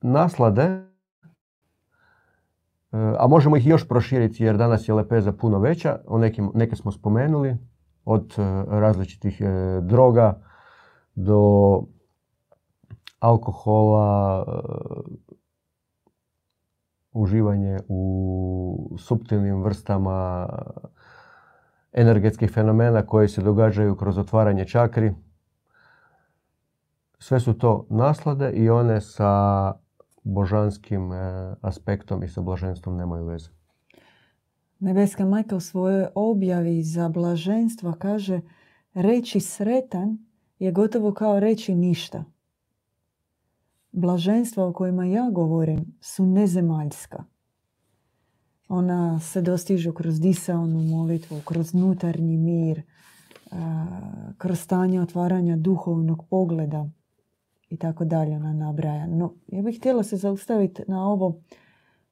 [0.00, 0.86] naslade,
[2.92, 6.92] a možemo ih još proširiti jer danas je lepeza puno veća, o nekim, neke smo
[6.92, 7.56] spomenuli,
[8.04, 8.34] od
[8.68, 9.42] različitih
[9.82, 10.42] droga
[11.14, 11.82] do
[13.20, 14.46] alkohola,
[17.12, 20.48] uživanje u suptilnim vrstama
[21.92, 25.14] energetskih fenomena koji se događaju kroz otvaranje čakri.
[27.18, 29.72] Sve su to naslade i one sa
[30.24, 33.50] božanskim e, aspektom i sa blaženstvom nemaju veze.
[34.78, 38.40] Nebeska majka u svojoj objavi za blaženstvo kaže
[38.94, 40.18] reći sretan
[40.64, 42.24] je gotovo kao reći ništa
[43.92, 47.24] blaženstva o kojima ja govorim su nezemaljska.
[48.68, 52.82] Ona se dostižu kroz disaonu molitvu, kroz nutarnji mir,
[54.38, 56.88] kroz stanje otvaranja duhovnog pogleda
[57.68, 59.06] i tako dalje ona nabraja.
[59.06, 61.40] No, ja bih htjela se zaustaviti na ovo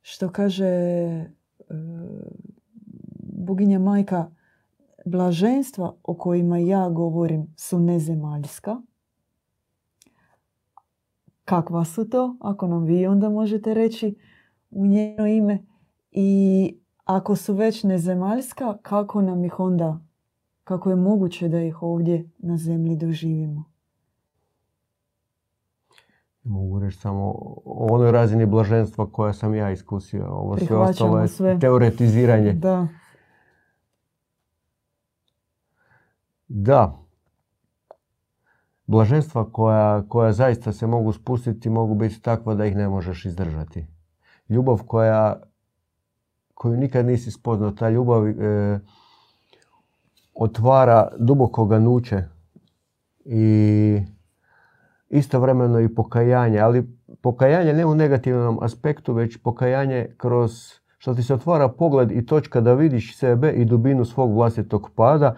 [0.02, 1.26] što kaže e,
[3.22, 4.30] boginja majka
[5.06, 8.76] blaženstva o kojima ja govorim su nezemaljska
[11.50, 14.16] kakva su to, ako nam vi onda možete reći
[14.70, 15.58] u njeno ime.
[16.10, 20.00] I ako su već nezemaljska, kako nam ih onda,
[20.64, 23.64] kako je moguće da ih ovdje na zemlji doživimo?
[26.42, 27.34] Mogu reći samo
[27.64, 30.26] o onoj razini blaženstva koja sam ja iskusio.
[30.26, 31.58] Ovo sve ostalo je sve.
[31.58, 32.52] teoretiziranje.
[32.52, 32.88] Da.
[36.52, 36.98] Da,
[38.86, 43.86] blaženstva koja, koja zaista se mogu spustiti mogu biti takva da ih ne možeš izdržati.
[44.48, 45.42] Ljubav koja,
[46.54, 48.80] koju nikad nisi spoznao, ta ljubav e,
[50.34, 52.22] otvara duboko ganuće
[53.24, 54.02] i
[55.08, 60.50] istovremeno i pokajanje, ali pokajanje ne u negativnom aspektu, već pokajanje kroz
[60.98, 65.36] što ti se otvara pogled i točka da vidiš sebe i dubinu svog vlastitog pada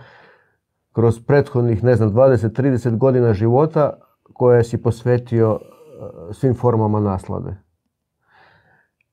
[0.92, 3.92] kroz prethodnih, ne znam, 20-30 godina života
[4.32, 7.56] koje si posvetio e, svim formama naslade.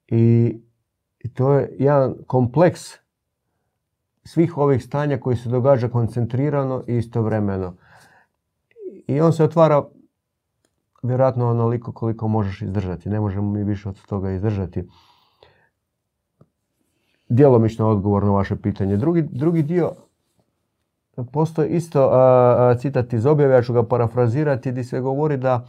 [0.08, 0.56] I,
[1.34, 2.82] to je jedan kompleks
[4.24, 7.74] svih ovih stanja koji se događa koncentrirano i istovremeno.
[9.08, 9.84] I on se otvara
[11.04, 13.10] vjerojatno onoliko koliko možeš izdržati.
[13.10, 14.90] Ne možemo mi više od toga izdržati.
[17.30, 18.98] Djelomično odgovor na vaše pitanje.
[18.98, 19.92] Drugi, drugi dio,
[21.24, 22.12] postoji isto
[22.80, 25.66] citat iz objave, ja ću ga parafrazirati, gdje se govori da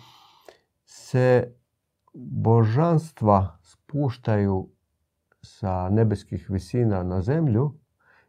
[0.85, 1.55] se
[2.15, 4.69] božanstva spuštaju
[5.43, 7.75] sa nebeskih visina na zemlju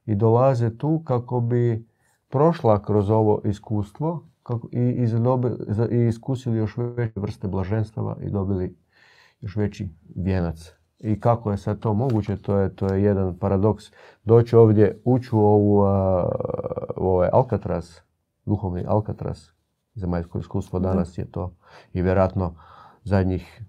[0.05, 1.87] i dolaze tu kako bi
[2.29, 4.27] prošla kroz ovo iskustvo
[4.71, 5.05] i,
[5.91, 8.77] i, iskusili još veće vrste blaženstava i dobili
[9.41, 10.80] još veći vijenac.
[11.03, 13.85] I kako je sad to moguće, to je, to je jedan paradoks.
[14.23, 15.79] Doći ovdje, ući u ovu,
[16.95, 17.99] ovaj Alcatraz,
[18.45, 19.47] duhovni Alcatraz,
[19.95, 21.53] zemaljsko iskustvo danas je to
[21.93, 22.55] i vjerojatno
[23.03, 23.63] zadnjih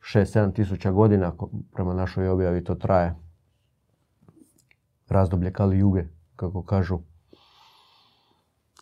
[0.00, 1.32] 6-7 tisuća godina,
[1.72, 3.14] prema našoj objavi to traje.
[5.08, 6.04] Razdoblje Kali Juge,
[6.36, 6.98] kako kažu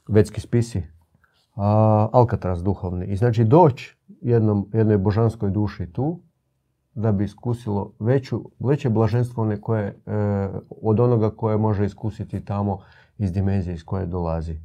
[0.08, 0.82] vetski spisi.
[1.56, 3.06] A, Alcatraz duhovni.
[3.06, 3.96] I znači doći
[4.72, 6.20] jednoj božanskoj duši tu,
[6.94, 9.94] da bi iskusilo veću, veće blaženstvo koje, e,
[10.82, 12.78] od onoga koje može iskusiti tamo
[13.18, 14.60] iz dimenzije iz koje dolazi.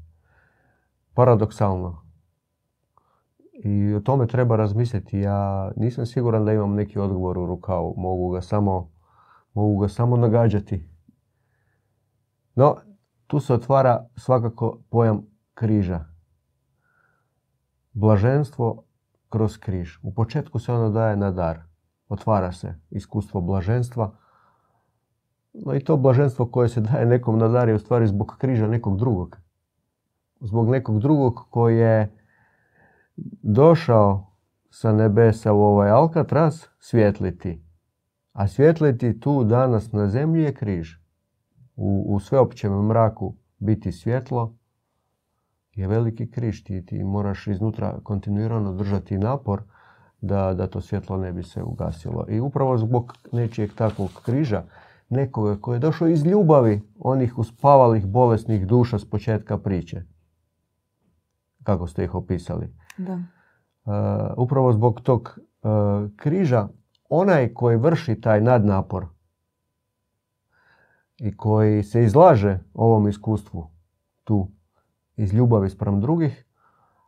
[1.13, 2.03] Paradoksalno.
[3.53, 5.19] I o tome treba razmisliti.
[5.19, 7.93] Ja nisam siguran da imam neki odgovor u rukavu.
[7.97, 8.89] Mogu ga samo,
[9.53, 10.89] mogu ga samo nagađati.
[12.55, 12.75] No,
[13.27, 16.05] tu se otvara svakako pojam križa.
[17.93, 18.83] Blaženstvo
[19.29, 19.97] kroz križ.
[20.03, 21.72] U početku se ono daje na dar.
[22.13, 24.11] Otvara se iskustvo blaženstva.
[25.53, 28.67] No i to blaženstvo koje se daje nekom na dar je u stvari zbog križa
[28.67, 29.37] nekog drugog.
[30.39, 32.17] Zbog nekog drugog koji je
[33.41, 34.27] došao
[34.69, 37.63] sa nebesa u ovaj Alcatraz svjetliti.
[38.33, 40.95] A svjetliti tu danas na zemlji je križ.
[41.75, 44.55] U, u sveopćem mraku biti svjetlo
[45.71, 46.63] je veliki križ.
[46.63, 49.63] Ti, ti moraš iznutra kontinuirano držati napor
[50.23, 52.25] da, da to svjetlo ne bi se ugasilo.
[52.29, 54.63] I upravo zbog nečijeg takvog križa,
[55.09, 60.03] nekoga koji je došao iz ljubavi onih uspavalih bolesnih duša s početka priče.
[61.63, 62.73] Kako ste ih opisali.
[62.97, 63.13] Da.
[63.13, 63.93] Uh,
[64.37, 65.71] upravo zbog tog uh,
[66.15, 66.67] križa,
[67.09, 69.05] onaj koji vrši taj nadnapor
[71.19, 73.71] i koji se izlaže ovom iskustvu
[74.23, 74.47] tu
[75.15, 76.45] iz ljubavi sprem drugih,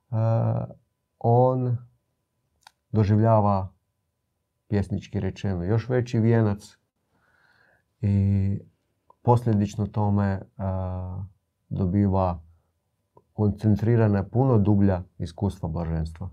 [0.10, 0.18] uh,
[1.20, 1.78] on
[2.96, 3.74] doživljava
[4.68, 6.78] pjesnički rečeno još veći vijenac
[8.02, 8.60] i
[9.22, 10.42] posljedično tome
[11.70, 12.42] dobiva
[13.34, 16.30] koncentrirana puno dublja iskustva blaženstva.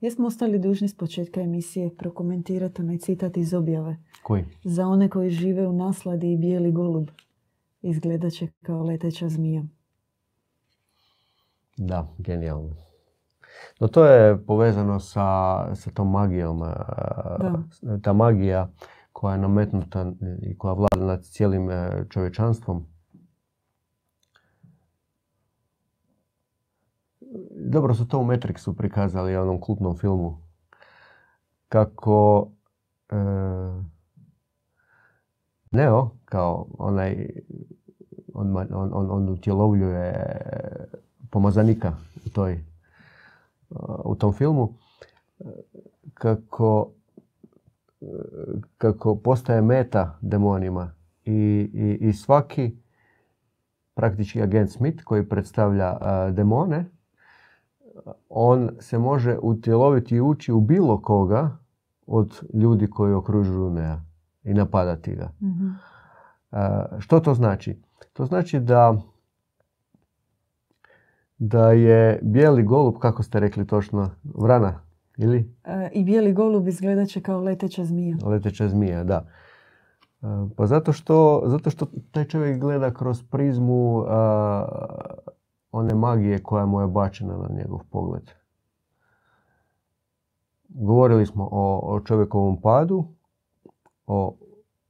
[0.00, 3.96] Jesmo ostali dužni s početka emisije prokomentirati onaj citat iz objave.
[4.22, 4.44] Koji?
[4.64, 7.08] Za one koji žive u nasladi i bijeli golub
[7.82, 9.64] izgledat će kao leteća zmija.
[11.76, 12.70] Da, genijalno.
[13.80, 16.60] No to je povezano sa, sa tom magijom.
[16.60, 17.62] Da.
[18.02, 18.68] Ta magija
[19.12, 20.12] koja je nametnuta
[20.42, 22.86] i koja vlada nad cijelim e, čovječanstvom.
[27.50, 30.38] Dobro su to u Matrixu prikazali, onom kultnom filmu.
[31.68, 32.48] Kako
[33.10, 33.16] e,
[35.70, 37.28] Neo, kao onaj,
[38.34, 40.40] on, on, on, on utjelovljuje
[41.30, 41.92] pomazanika
[42.26, 42.73] u toj
[44.04, 44.74] u tom filmu
[46.14, 46.90] kako,
[48.78, 52.76] kako postaje meta demonima i, i, i svaki
[53.94, 55.98] praktički agent Smith koji predstavlja
[56.32, 56.84] demone
[58.28, 61.56] on se može utjeloviti i ući u bilo koga
[62.06, 64.00] od ljudi koji okružuju Nea
[64.44, 65.30] i napadati ga.
[65.42, 65.68] Mhm.
[66.98, 67.82] Što to znači?
[68.12, 69.00] To znači da
[71.38, 74.80] da je bijeli golub, kako ste rekli točno, vrana,
[75.16, 75.54] ili?
[75.64, 78.16] E, I bijeli golub izgledat će kao leteća zmija.
[78.24, 79.26] Leteća zmija, da.
[80.22, 84.04] E, pa zato što, zato što taj čovjek gleda kroz prizmu
[85.72, 88.30] one magije koja mu je bačena na njegov pogled.
[90.68, 93.04] Govorili smo o, o čovjekovom padu,
[94.06, 94.36] o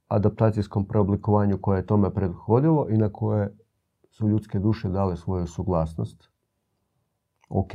[0.07, 3.57] adaptacijskom preoblikovanju koje je tome prethodilo i na koje
[4.09, 6.34] su ljudske duše dale svoju suglasnost
[7.49, 7.73] ok,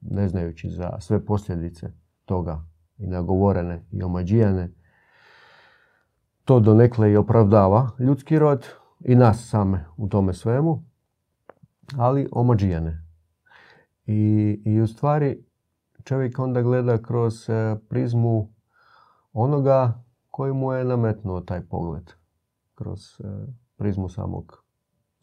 [0.00, 1.92] ne znajući za sve posljedice
[2.24, 2.64] toga
[2.98, 4.70] i nagovorene i omađijane,
[6.44, 8.66] to donekle i opravdava ljudski rod
[9.00, 10.84] i nas same u tome svemu,
[11.96, 13.06] ali omađijane.
[14.06, 15.44] I, I u stvari
[16.04, 18.52] čovjek onda gleda kroz e, prizmu
[19.32, 22.10] onoga koji mu je nametnuo taj pogled.
[22.74, 23.24] Kroz e,
[23.76, 24.64] prizmu samog,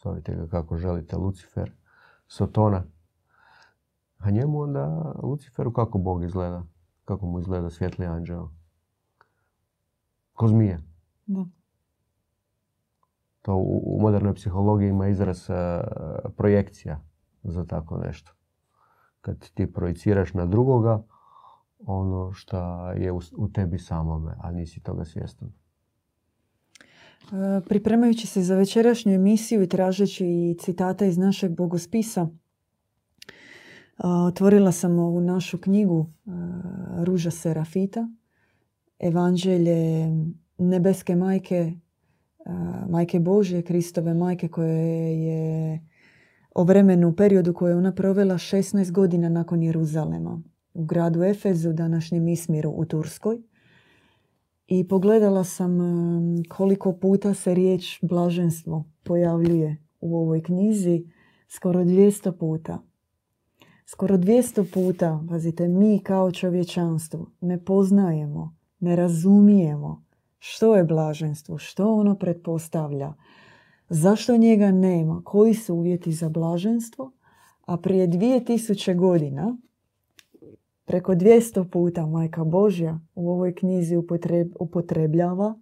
[0.04, 1.72] zovite ga kako želite, Lucifer,
[2.28, 2.84] Sotona,
[4.20, 6.64] A njemu onda, Luciferu, kako Bog izgleda?
[7.06, 8.50] Kako mu izgleda svjetli anđeo?
[10.34, 10.80] Ko zmije.
[11.26, 11.46] Da.
[13.42, 15.54] To u, u modernoj psihologiji ima izraz e,
[16.38, 17.02] projekcija
[17.44, 18.32] za tako nešto.
[19.22, 21.04] Kad ti projiciraš na drugoga
[21.86, 25.50] ono što je u, u tebi samome, a nisi toga svjestan.
[25.50, 25.52] E,
[27.70, 32.28] Pripremajući se za večerašnju emisiju i tražeći citate iz našeg bogospisa,
[34.04, 38.10] otvorila sam ovu našu knjigu a, Ruža Serafita,
[39.00, 40.10] Evanđelje
[40.58, 41.74] nebeske majke,
[42.46, 45.80] a, majke Božje, Kristove majke koje je
[46.56, 50.42] o vremenu, periodu koje je ona provela 16 godina nakon Jeruzalema
[50.74, 53.42] u gradu Efezu, današnjem Ismiru u Turskoj.
[54.68, 61.06] I pogledala sam um, koliko puta se riječ blaženstvo pojavljuje u ovoj knjizi.
[61.48, 62.89] Skoro 200 puta.
[63.92, 70.04] Skoro 200 puta, pazite, mi kao čovječanstvo ne poznajemo, ne razumijemo
[70.40, 73.14] što je blaženstvo, što ono pretpostavlja,
[73.90, 77.12] zašto njega nema, koji su uvjeti za blaženstvo,
[77.66, 79.58] a prije 2000 godina
[80.86, 83.96] preko 200 puta Majka Božja u ovoj knjizi
[84.60, 85.60] upotrebljava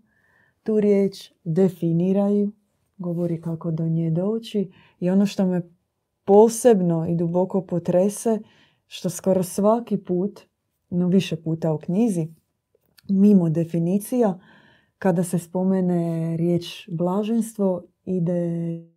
[0.63, 2.51] tu riječ, definiraju,
[2.97, 5.76] govori kako do nje doći i ono što me
[6.27, 8.39] posebno i duboko potrese,
[8.87, 10.41] što skoro svaki put,
[10.89, 12.27] no više puta u knjizi,
[13.09, 14.39] mimo definicija,
[14.99, 18.33] kada se spomene riječ blaženstvo, ide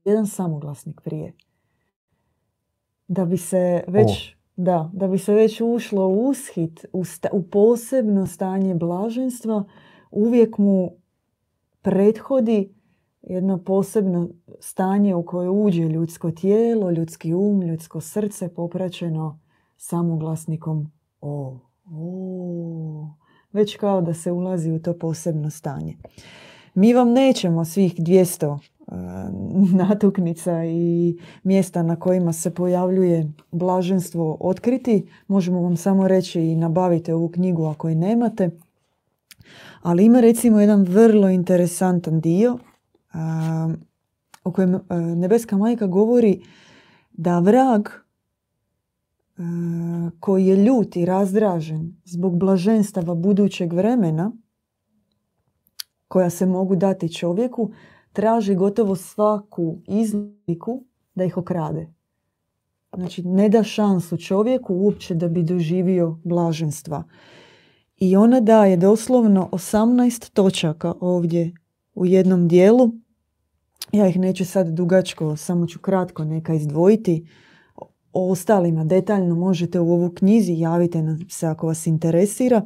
[0.04, 1.32] jedan samoglasnik prije.
[3.08, 4.36] Da bi se već...
[4.56, 9.64] Da, da bi se već ušlo u ushit, u, u posebno stanje blaženstva,
[10.10, 10.92] uvijek mu
[11.82, 12.74] prethodi
[13.22, 14.28] jedno posebno
[14.60, 19.40] stanje u koje uđe ljudsko tijelo, ljudski um, ljudsko srce popraćeno
[19.76, 21.58] samoglasnikom o.
[21.90, 23.08] o.
[23.52, 25.96] Već kao da se ulazi u to posebno stanje.
[26.74, 28.58] Mi vam nećemo svih 200
[29.88, 35.08] natuknica i mjesta na kojima se pojavljuje blaženstvo otkriti.
[35.28, 38.50] Možemo vam samo reći i nabavite ovu knjigu ako je nemate.
[39.82, 42.58] Ali ima recimo jedan vrlo interesantan dio
[44.44, 44.80] o kojem
[45.16, 46.42] Nebeska majka govori
[47.12, 47.88] da vrag
[50.20, 54.32] koji je ljut i razdražen zbog blaženstava budućeg vremena
[56.08, 57.70] koja se mogu dati čovjeku,
[58.12, 60.84] traži gotovo svaku izliku
[61.14, 61.92] da ih okrade.
[62.96, 67.04] Znači, ne da šansu čovjeku uopće da bi doživio blaženstva.
[67.96, 71.52] I ona daje doslovno 18 točaka ovdje
[72.00, 72.92] u jednom dijelu.
[73.92, 77.28] Ja ih neću sad dugačko, samo ću kratko neka izdvojiti.
[78.12, 82.62] O ostalima detaljno možete u ovu knjizi, javite nam se ako vas interesira.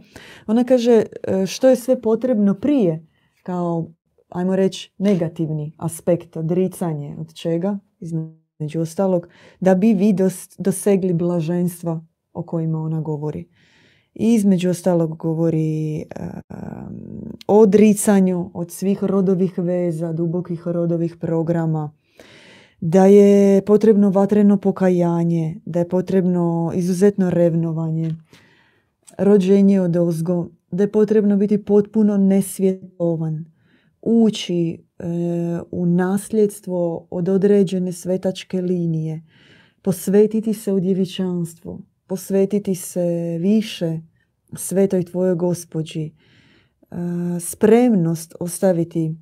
[0.47, 3.07] Ona kaže e, što je sve potrebno prije
[3.43, 3.87] kao
[4.29, 9.29] ajmo reći, negativni aspekt, odricanje od čega, između ostalog,
[9.61, 10.15] da bi vi
[10.59, 13.49] dosegli blaženstva o kojima ona govori.
[14.15, 16.05] Između ostalog govori
[17.49, 21.93] o odricanju od svih rodovih veza, dubokih rodovih programa,
[22.81, 28.11] da je potrebno vatreno pokajanje, da je potrebno izuzetno revnovanje,
[29.19, 33.45] rođenje od ozgo, da je potrebno biti potpuno nesvjetovan,
[34.03, 35.05] ući e,
[35.71, 39.23] u nasljedstvo od određene svetačke linije,
[39.83, 41.83] posvetiti se u djevičanstvu,
[42.15, 44.01] posvetiti se više
[44.57, 46.13] svetoj tvojoj gospođi, e,
[47.41, 49.15] spremnost ostaviti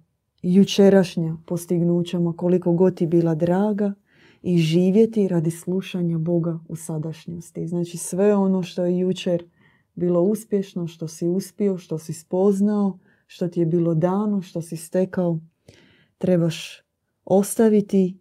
[0.43, 3.95] jučerašnja postignućama koliko god ti bila draga
[4.43, 7.67] i živjeti radi slušanja Boga u sadašnjosti.
[7.67, 9.45] Znači sve ono što je jučer
[9.95, 14.77] bilo uspješno, što si uspio, što si spoznao, što ti je bilo dano, što si
[14.77, 15.39] stekao,
[16.19, 16.83] trebaš
[17.25, 18.19] ostaviti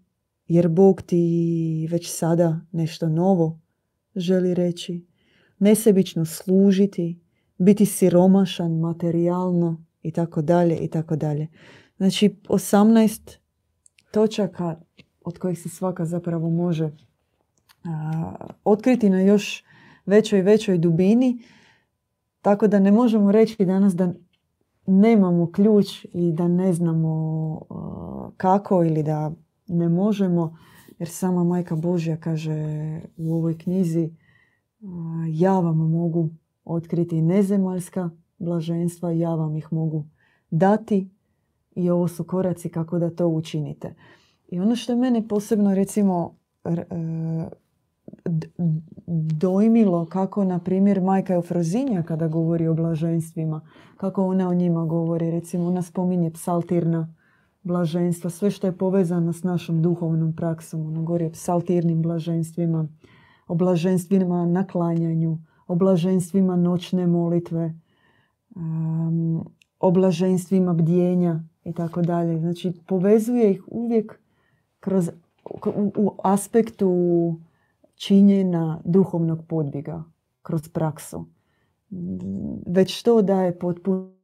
[0.47, 3.60] jer Bog ti već sada nešto novo
[4.15, 5.05] želi reći.
[5.59, 7.19] Nesebično služiti,
[7.57, 11.47] biti siromašan materijalno i tako dalje i tako dalje.
[11.97, 13.37] Znači 18
[14.11, 14.75] točaka
[15.23, 16.91] od kojih se svaka zapravo može
[17.83, 19.63] a, otkriti na još
[20.05, 21.43] većoj i većoj dubini.
[22.41, 24.13] Tako da ne možemo reći danas da
[24.85, 29.31] nemamo ključ i da ne znamo uh, kako ili da
[29.67, 30.57] ne možemo,
[31.01, 32.55] jer sama Majka Božja kaže
[33.17, 34.09] u ovoj knjizi
[35.29, 36.29] ja vam mogu
[36.65, 40.05] otkriti nezemaljska blaženstva, ja vam ih mogu
[40.51, 41.09] dati
[41.75, 43.95] i ovo su koraci kako da to učinite.
[44.47, 46.35] I ono što je mene posebno recimo
[48.25, 48.49] d-
[49.39, 53.61] dojmilo kako, na primjer, majka Eufrozinja kada govori o blaženstvima,
[53.97, 55.31] kako ona o njima govori.
[55.31, 57.13] Recimo, ona spominje psaltirna
[57.63, 60.87] blaženstva, sve što je povezano s našom duhovnom praksom.
[60.87, 62.87] Ona govori o psaltirnim blaženstvima,
[63.47, 65.37] o blaženstvima na klanjanju,
[65.67, 67.75] o blaženstvima noćne molitve,
[68.55, 69.45] um,
[69.79, 72.39] o blaženstvima bdjenja i tako dalje.
[72.39, 74.19] Znači, povezuje ih uvijek
[74.79, 75.09] kroz,
[75.75, 77.39] u, u aspektu
[77.95, 80.03] činjenja duhovnog podbiga,
[80.41, 81.25] kroz praksu.
[82.67, 84.20] Već to daje potpuno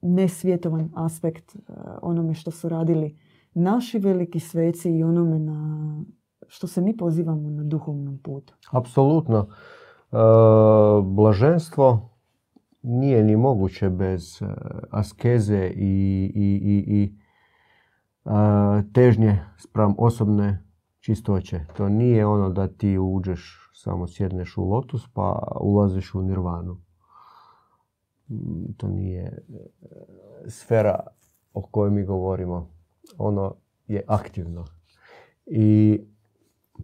[0.00, 1.60] nesvjetovan aspekt e,
[2.02, 3.18] onome što su radili
[3.54, 5.78] naši veliki sveci i onome na
[6.46, 8.54] što se mi pozivamo na duhovnom putu.
[8.70, 9.38] Apsolutno.
[9.38, 10.16] E,
[11.04, 12.10] blaženstvo
[12.82, 14.46] nije ni moguće bez e,
[14.90, 17.14] askeze i, i, i, i
[18.24, 20.64] e, težnje spram osobne
[21.00, 21.60] čistoće.
[21.76, 26.87] To nije ono da ti uđeš, samo sjedneš u lotus pa ulaziš u nirvanu.
[28.76, 29.40] To nije e,
[30.46, 31.06] sfera
[31.52, 32.70] o kojoj mi govorimo.
[33.18, 33.54] Ono
[33.86, 34.64] je aktivno.
[35.46, 36.00] I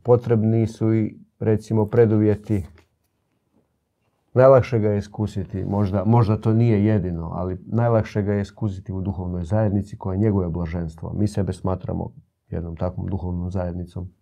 [0.02, 2.64] potrebni su i recimo preduvjeti
[4.34, 9.00] Najlakše ga je iskusiti, možda, možda to nije jedino, ali najlakše ga je iskusiti u
[9.00, 11.12] duhovnoj zajednici koja njeguje blaženstvo.
[11.12, 12.12] Mi sebe smatramo
[12.48, 14.12] jednom takvom duhovnom zajednicom.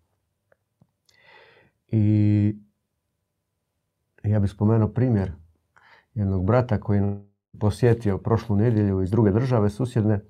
[1.89, 2.57] I
[4.25, 5.33] ja bih spomenuo primjer
[6.15, 7.23] jednog brata koji je
[7.61, 10.21] posjetio prošlu nedjelju iz druge države susjedne.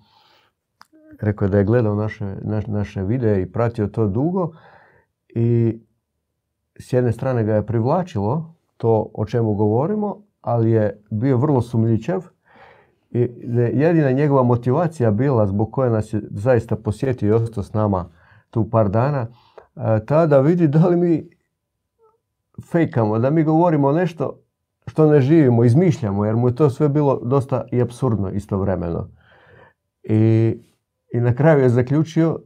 [1.20, 4.52] Rekao je da je gledao naše, naš- naše videe i pratio to dugo
[5.28, 5.80] i
[6.78, 12.24] s jedne strane ga je privlačilo to o čemu govorimo, ali je bio vrlo sumnjičav
[13.10, 13.28] i
[13.72, 18.08] jedina njegova motivacija bila zbog koje nas je zaista posjetio i ostao s nama
[18.50, 19.26] tu par dana,
[19.76, 21.30] e, ta da vidi da li mi
[22.70, 24.41] fejkamo, da mi govorimo nešto
[24.86, 29.08] što ne živimo, izmišljamo, jer mu je to sve bilo dosta i absurdno istovremeno.
[30.02, 30.54] I,
[31.14, 32.38] I na kraju je zaključio,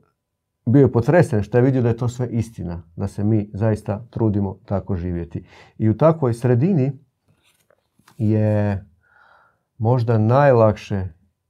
[0.67, 4.07] bio je potresen što je vidio da je to sve istina, da se mi zaista
[4.11, 5.45] trudimo tako živjeti.
[5.79, 6.93] I u takvoj sredini
[8.19, 8.85] je
[9.79, 11.09] možda najlakše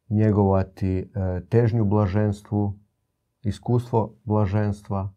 [0.08, 1.04] njegovati e,
[1.48, 2.78] težnju blaženstvu,
[3.42, 5.12] iskustvo blaženstva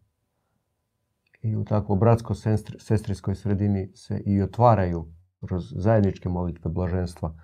[1.42, 5.06] i u takvoj bratsko-sestrinskoj sredini se i otvaraju
[5.46, 7.34] kroz zajedničke molitve blaženstva.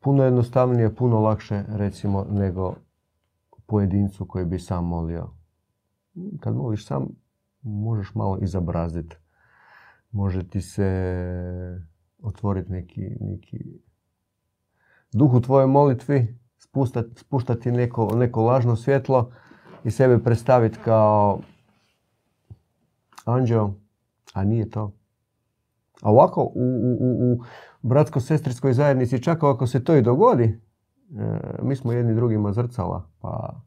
[0.00, 2.74] Puno jednostavnije, puno lakše recimo nego
[3.66, 5.30] pojedincu koji bi sam molio.
[6.40, 7.08] Kad moliš sam,
[7.62, 9.16] možeš malo i zabraziti.
[10.10, 11.80] Može ti se
[12.22, 13.58] otvoriti neki, neki
[15.12, 19.30] duh u tvojoj molitvi, spustati, spuštati neko, neko lažno svjetlo
[19.84, 21.40] i sebe predstaviti kao
[23.24, 23.74] anđeo,
[24.34, 24.92] a nije to.
[26.02, 26.62] A ovako, u,
[27.00, 27.38] u, u,
[27.82, 30.58] bratsko-sestrinskoj zajednici, čak ako se to i dogodi, e,
[31.62, 33.60] mi smo jedni drugima zrcala, pa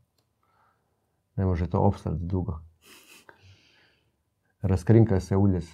[1.36, 2.60] ne može to opstati dugo.
[4.62, 5.66] Raskrinka se uljes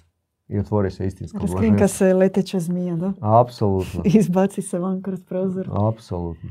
[0.48, 1.88] i otvori se istinsko Raskrinka blaženstvo.
[1.98, 3.12] se leteća zmija, da?
[3.20, 5.70] Apsolutno, izbaci se van kroz prozor.
[5.88, 6.50] apsolutno.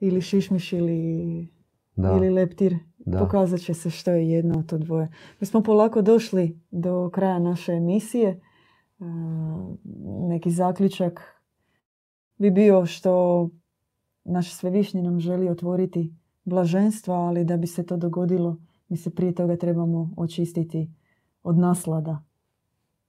[0.00, 1.48] Ili šišmiš ili,
[1.96, 2.78] Da, ili leptir.
[2.98, 3.18] da.
[3.18, 5.08] Pokazat će se što je jedno od to dvoje.
[5.40, 8.40] Mi smo polako došli do kraja naše emisije.
[9.02, 9.04] E,
[10.28, 11.20] Neki zaključak
[12.38, 13.48] bi bio što
[14.24, 18.56] naš svevišnji nam želi otvoriti blaženstva, ali da bi se to dogodilo,
[18.88, 20.90] mi se prije toga trebamo očistiti
[21.42, 22.24] od naslada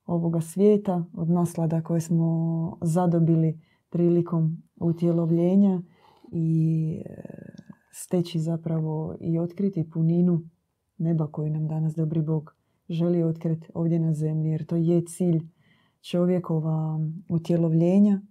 [0.06, 5.82] ovoga svijeta, od naslada koje smo zadobili prilikom utjelovljenja
[6.32, 7.16] i e,
[7.92, 10.42] steći zapravo i otkriti puninu
[10.98, 12.56] neba koju nam danas dobri Bog
[12.90, 15.48] želi otkriti ovdje na zemlji, jer to je cilj
[16.04, 17.00] čovjekova
[17.30, 18.22] utjelovljenja,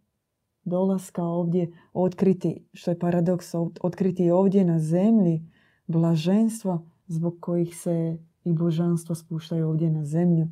[0.65, 5.51] dolaska ovdje, otkriti, što je paradoks, ot- otkriti ovdje na zemlji
[5.87, 10.49] blaženstva zbog kojih se i božanstvo spuštaju ovdje na zemlju,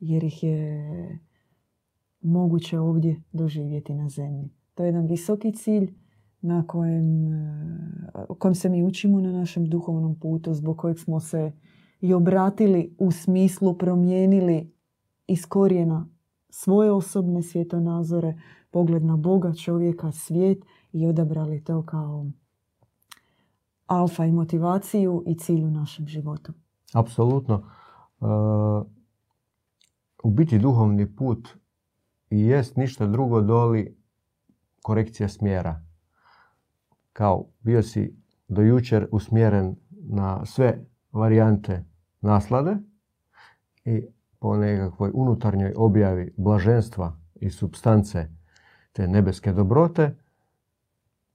[0.00, 0.88] jer ih je
[2.20, 4.50] moguće ovdje doživjeti na zemlji.
[4.74, 5.94] To je jedan visoki cilj
[6.40, 11.20] na kojem, e, o kojem se mi učimo na našem duhovnom putu, zbog kojeg smo
[11.20, 11.52] se
[12.00, 14.72] i obratili u smislu promijenili
[15.26, 16.08] iz korijena
[16.54, 18.40] svoje osobne svjetonazore,
[18.70, 22.26] pogled na Boga, čovjeka, svijet i odabrali to kao
[23.86, 26.52] alfa i motivaciju i cilj u našem životu.
[26.92, 27.54] Apsolutno.
[27.54, 28.24] E,
[30.22, 31.48] u biti duhovni put
[32.30, 33.96] i jest ništa drugo doli
[34.82, 35.82] korekcija smjera.
[37.12, 38.16] Kao bio si
[38.48, 41.84] do jučer usmjeren na sve varijante
[42.20, 42.76] naslade
[43.84, 44.06] i
[44.44, 48.28] po nekakvoj unutarnjoj objavi blaženstva i substance
[48.92, 50.16] te nebeske dobrote,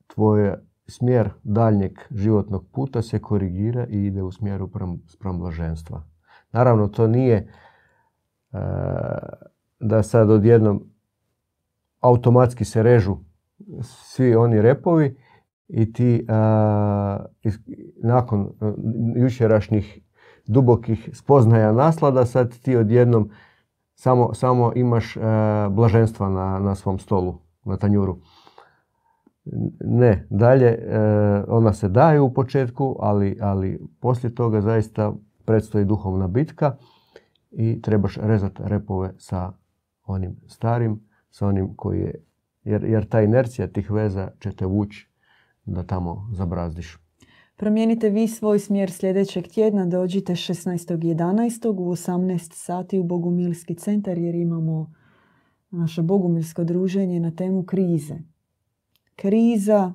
[0.07, 0.53] tvoj
[0.87, 4.69] smjer daljnjeg životnog puta se korigira i ide u smjeru
[5.07, 6.03] sprem blaženstva.
[6.51, 7.47] Naravno, to nije e,
[9.79, 10.83] da sad odjednom
[11.99, 13.17] automatski se režu
[13.81, 15.17] svi oni repovi
[15.67, 16.25] i ti
[18.03, 18.49] nakon
[19.15, 19.99] jučerašnjih
[20.49, 23.29] dubokih spoznaja naslada sad ti odjednom
[23.95, 25.17] samo, samo imaš
[25.69, 28.17] blaženstva na, na svom stolu, na tanjuru.
[29.79, 30.79] Ne, dalje
[31.47, 35.13] ona se daje u početku, ali, ali poslije toga zaista
[35.45, 36.75] predstoji duhovna bitka
[37.51, 39.51] i trebaš rezati repove sa
[40.05, 42.23] onim starim, sa onim koji je,
[42.63, 45.09] jer, jer ta inercija tih veza će te vući
[45.65, 47.08] da tamo zabrazdiš.
[47.59, 51.67] Promijenite vi svoj smjer sljedećeg tjedna, dođite 16.11.
[51.67, 54.93] u 18 sati u Bogumilski centar jer imamo
[55.71, 58.15] naše bogumilsko druženje na temu krize.
[59.15, 59.93] Kriza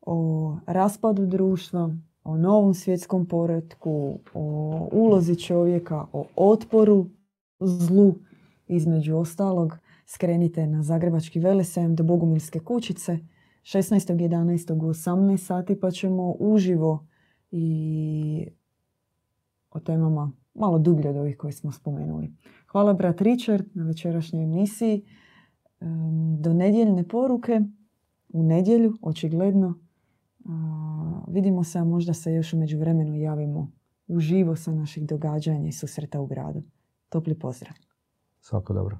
[0.00, 7.06] o raspadu društva, o novom svjetskom poretku, o ulozi čovjeka, o otporu
[7.60, 8.14] zlu,
[8.68, 9.78] između ostalog.
[10.06, 13.18] Skrenite na Zagrebački velesem do Bogumilske kućice
[13.64, 14.72] 16.11.
[14.72, 17.06] u 18 sati pa ćemo uživo
[17.50, 18.46] i
[19.70, 22.32] o temama malo dublje od ovih koje smo spomenuli.
[22.66, 25.04] Hvala brat Richard na večerašnjoj emisiji.
[26.38, 27.60] Do nedjeljne poruke
[28.28, 29.74] u nedjelju, očigledno.
[31.28, 33.70] Vidimo se, a možda se još u međuvremenu javimo
[34.08, 36.62] uživo sa naših događanja i susreta u gradu.
[37.08, 37.74] Topli pozdrav.
[38.40, 38.98] Svako dobro.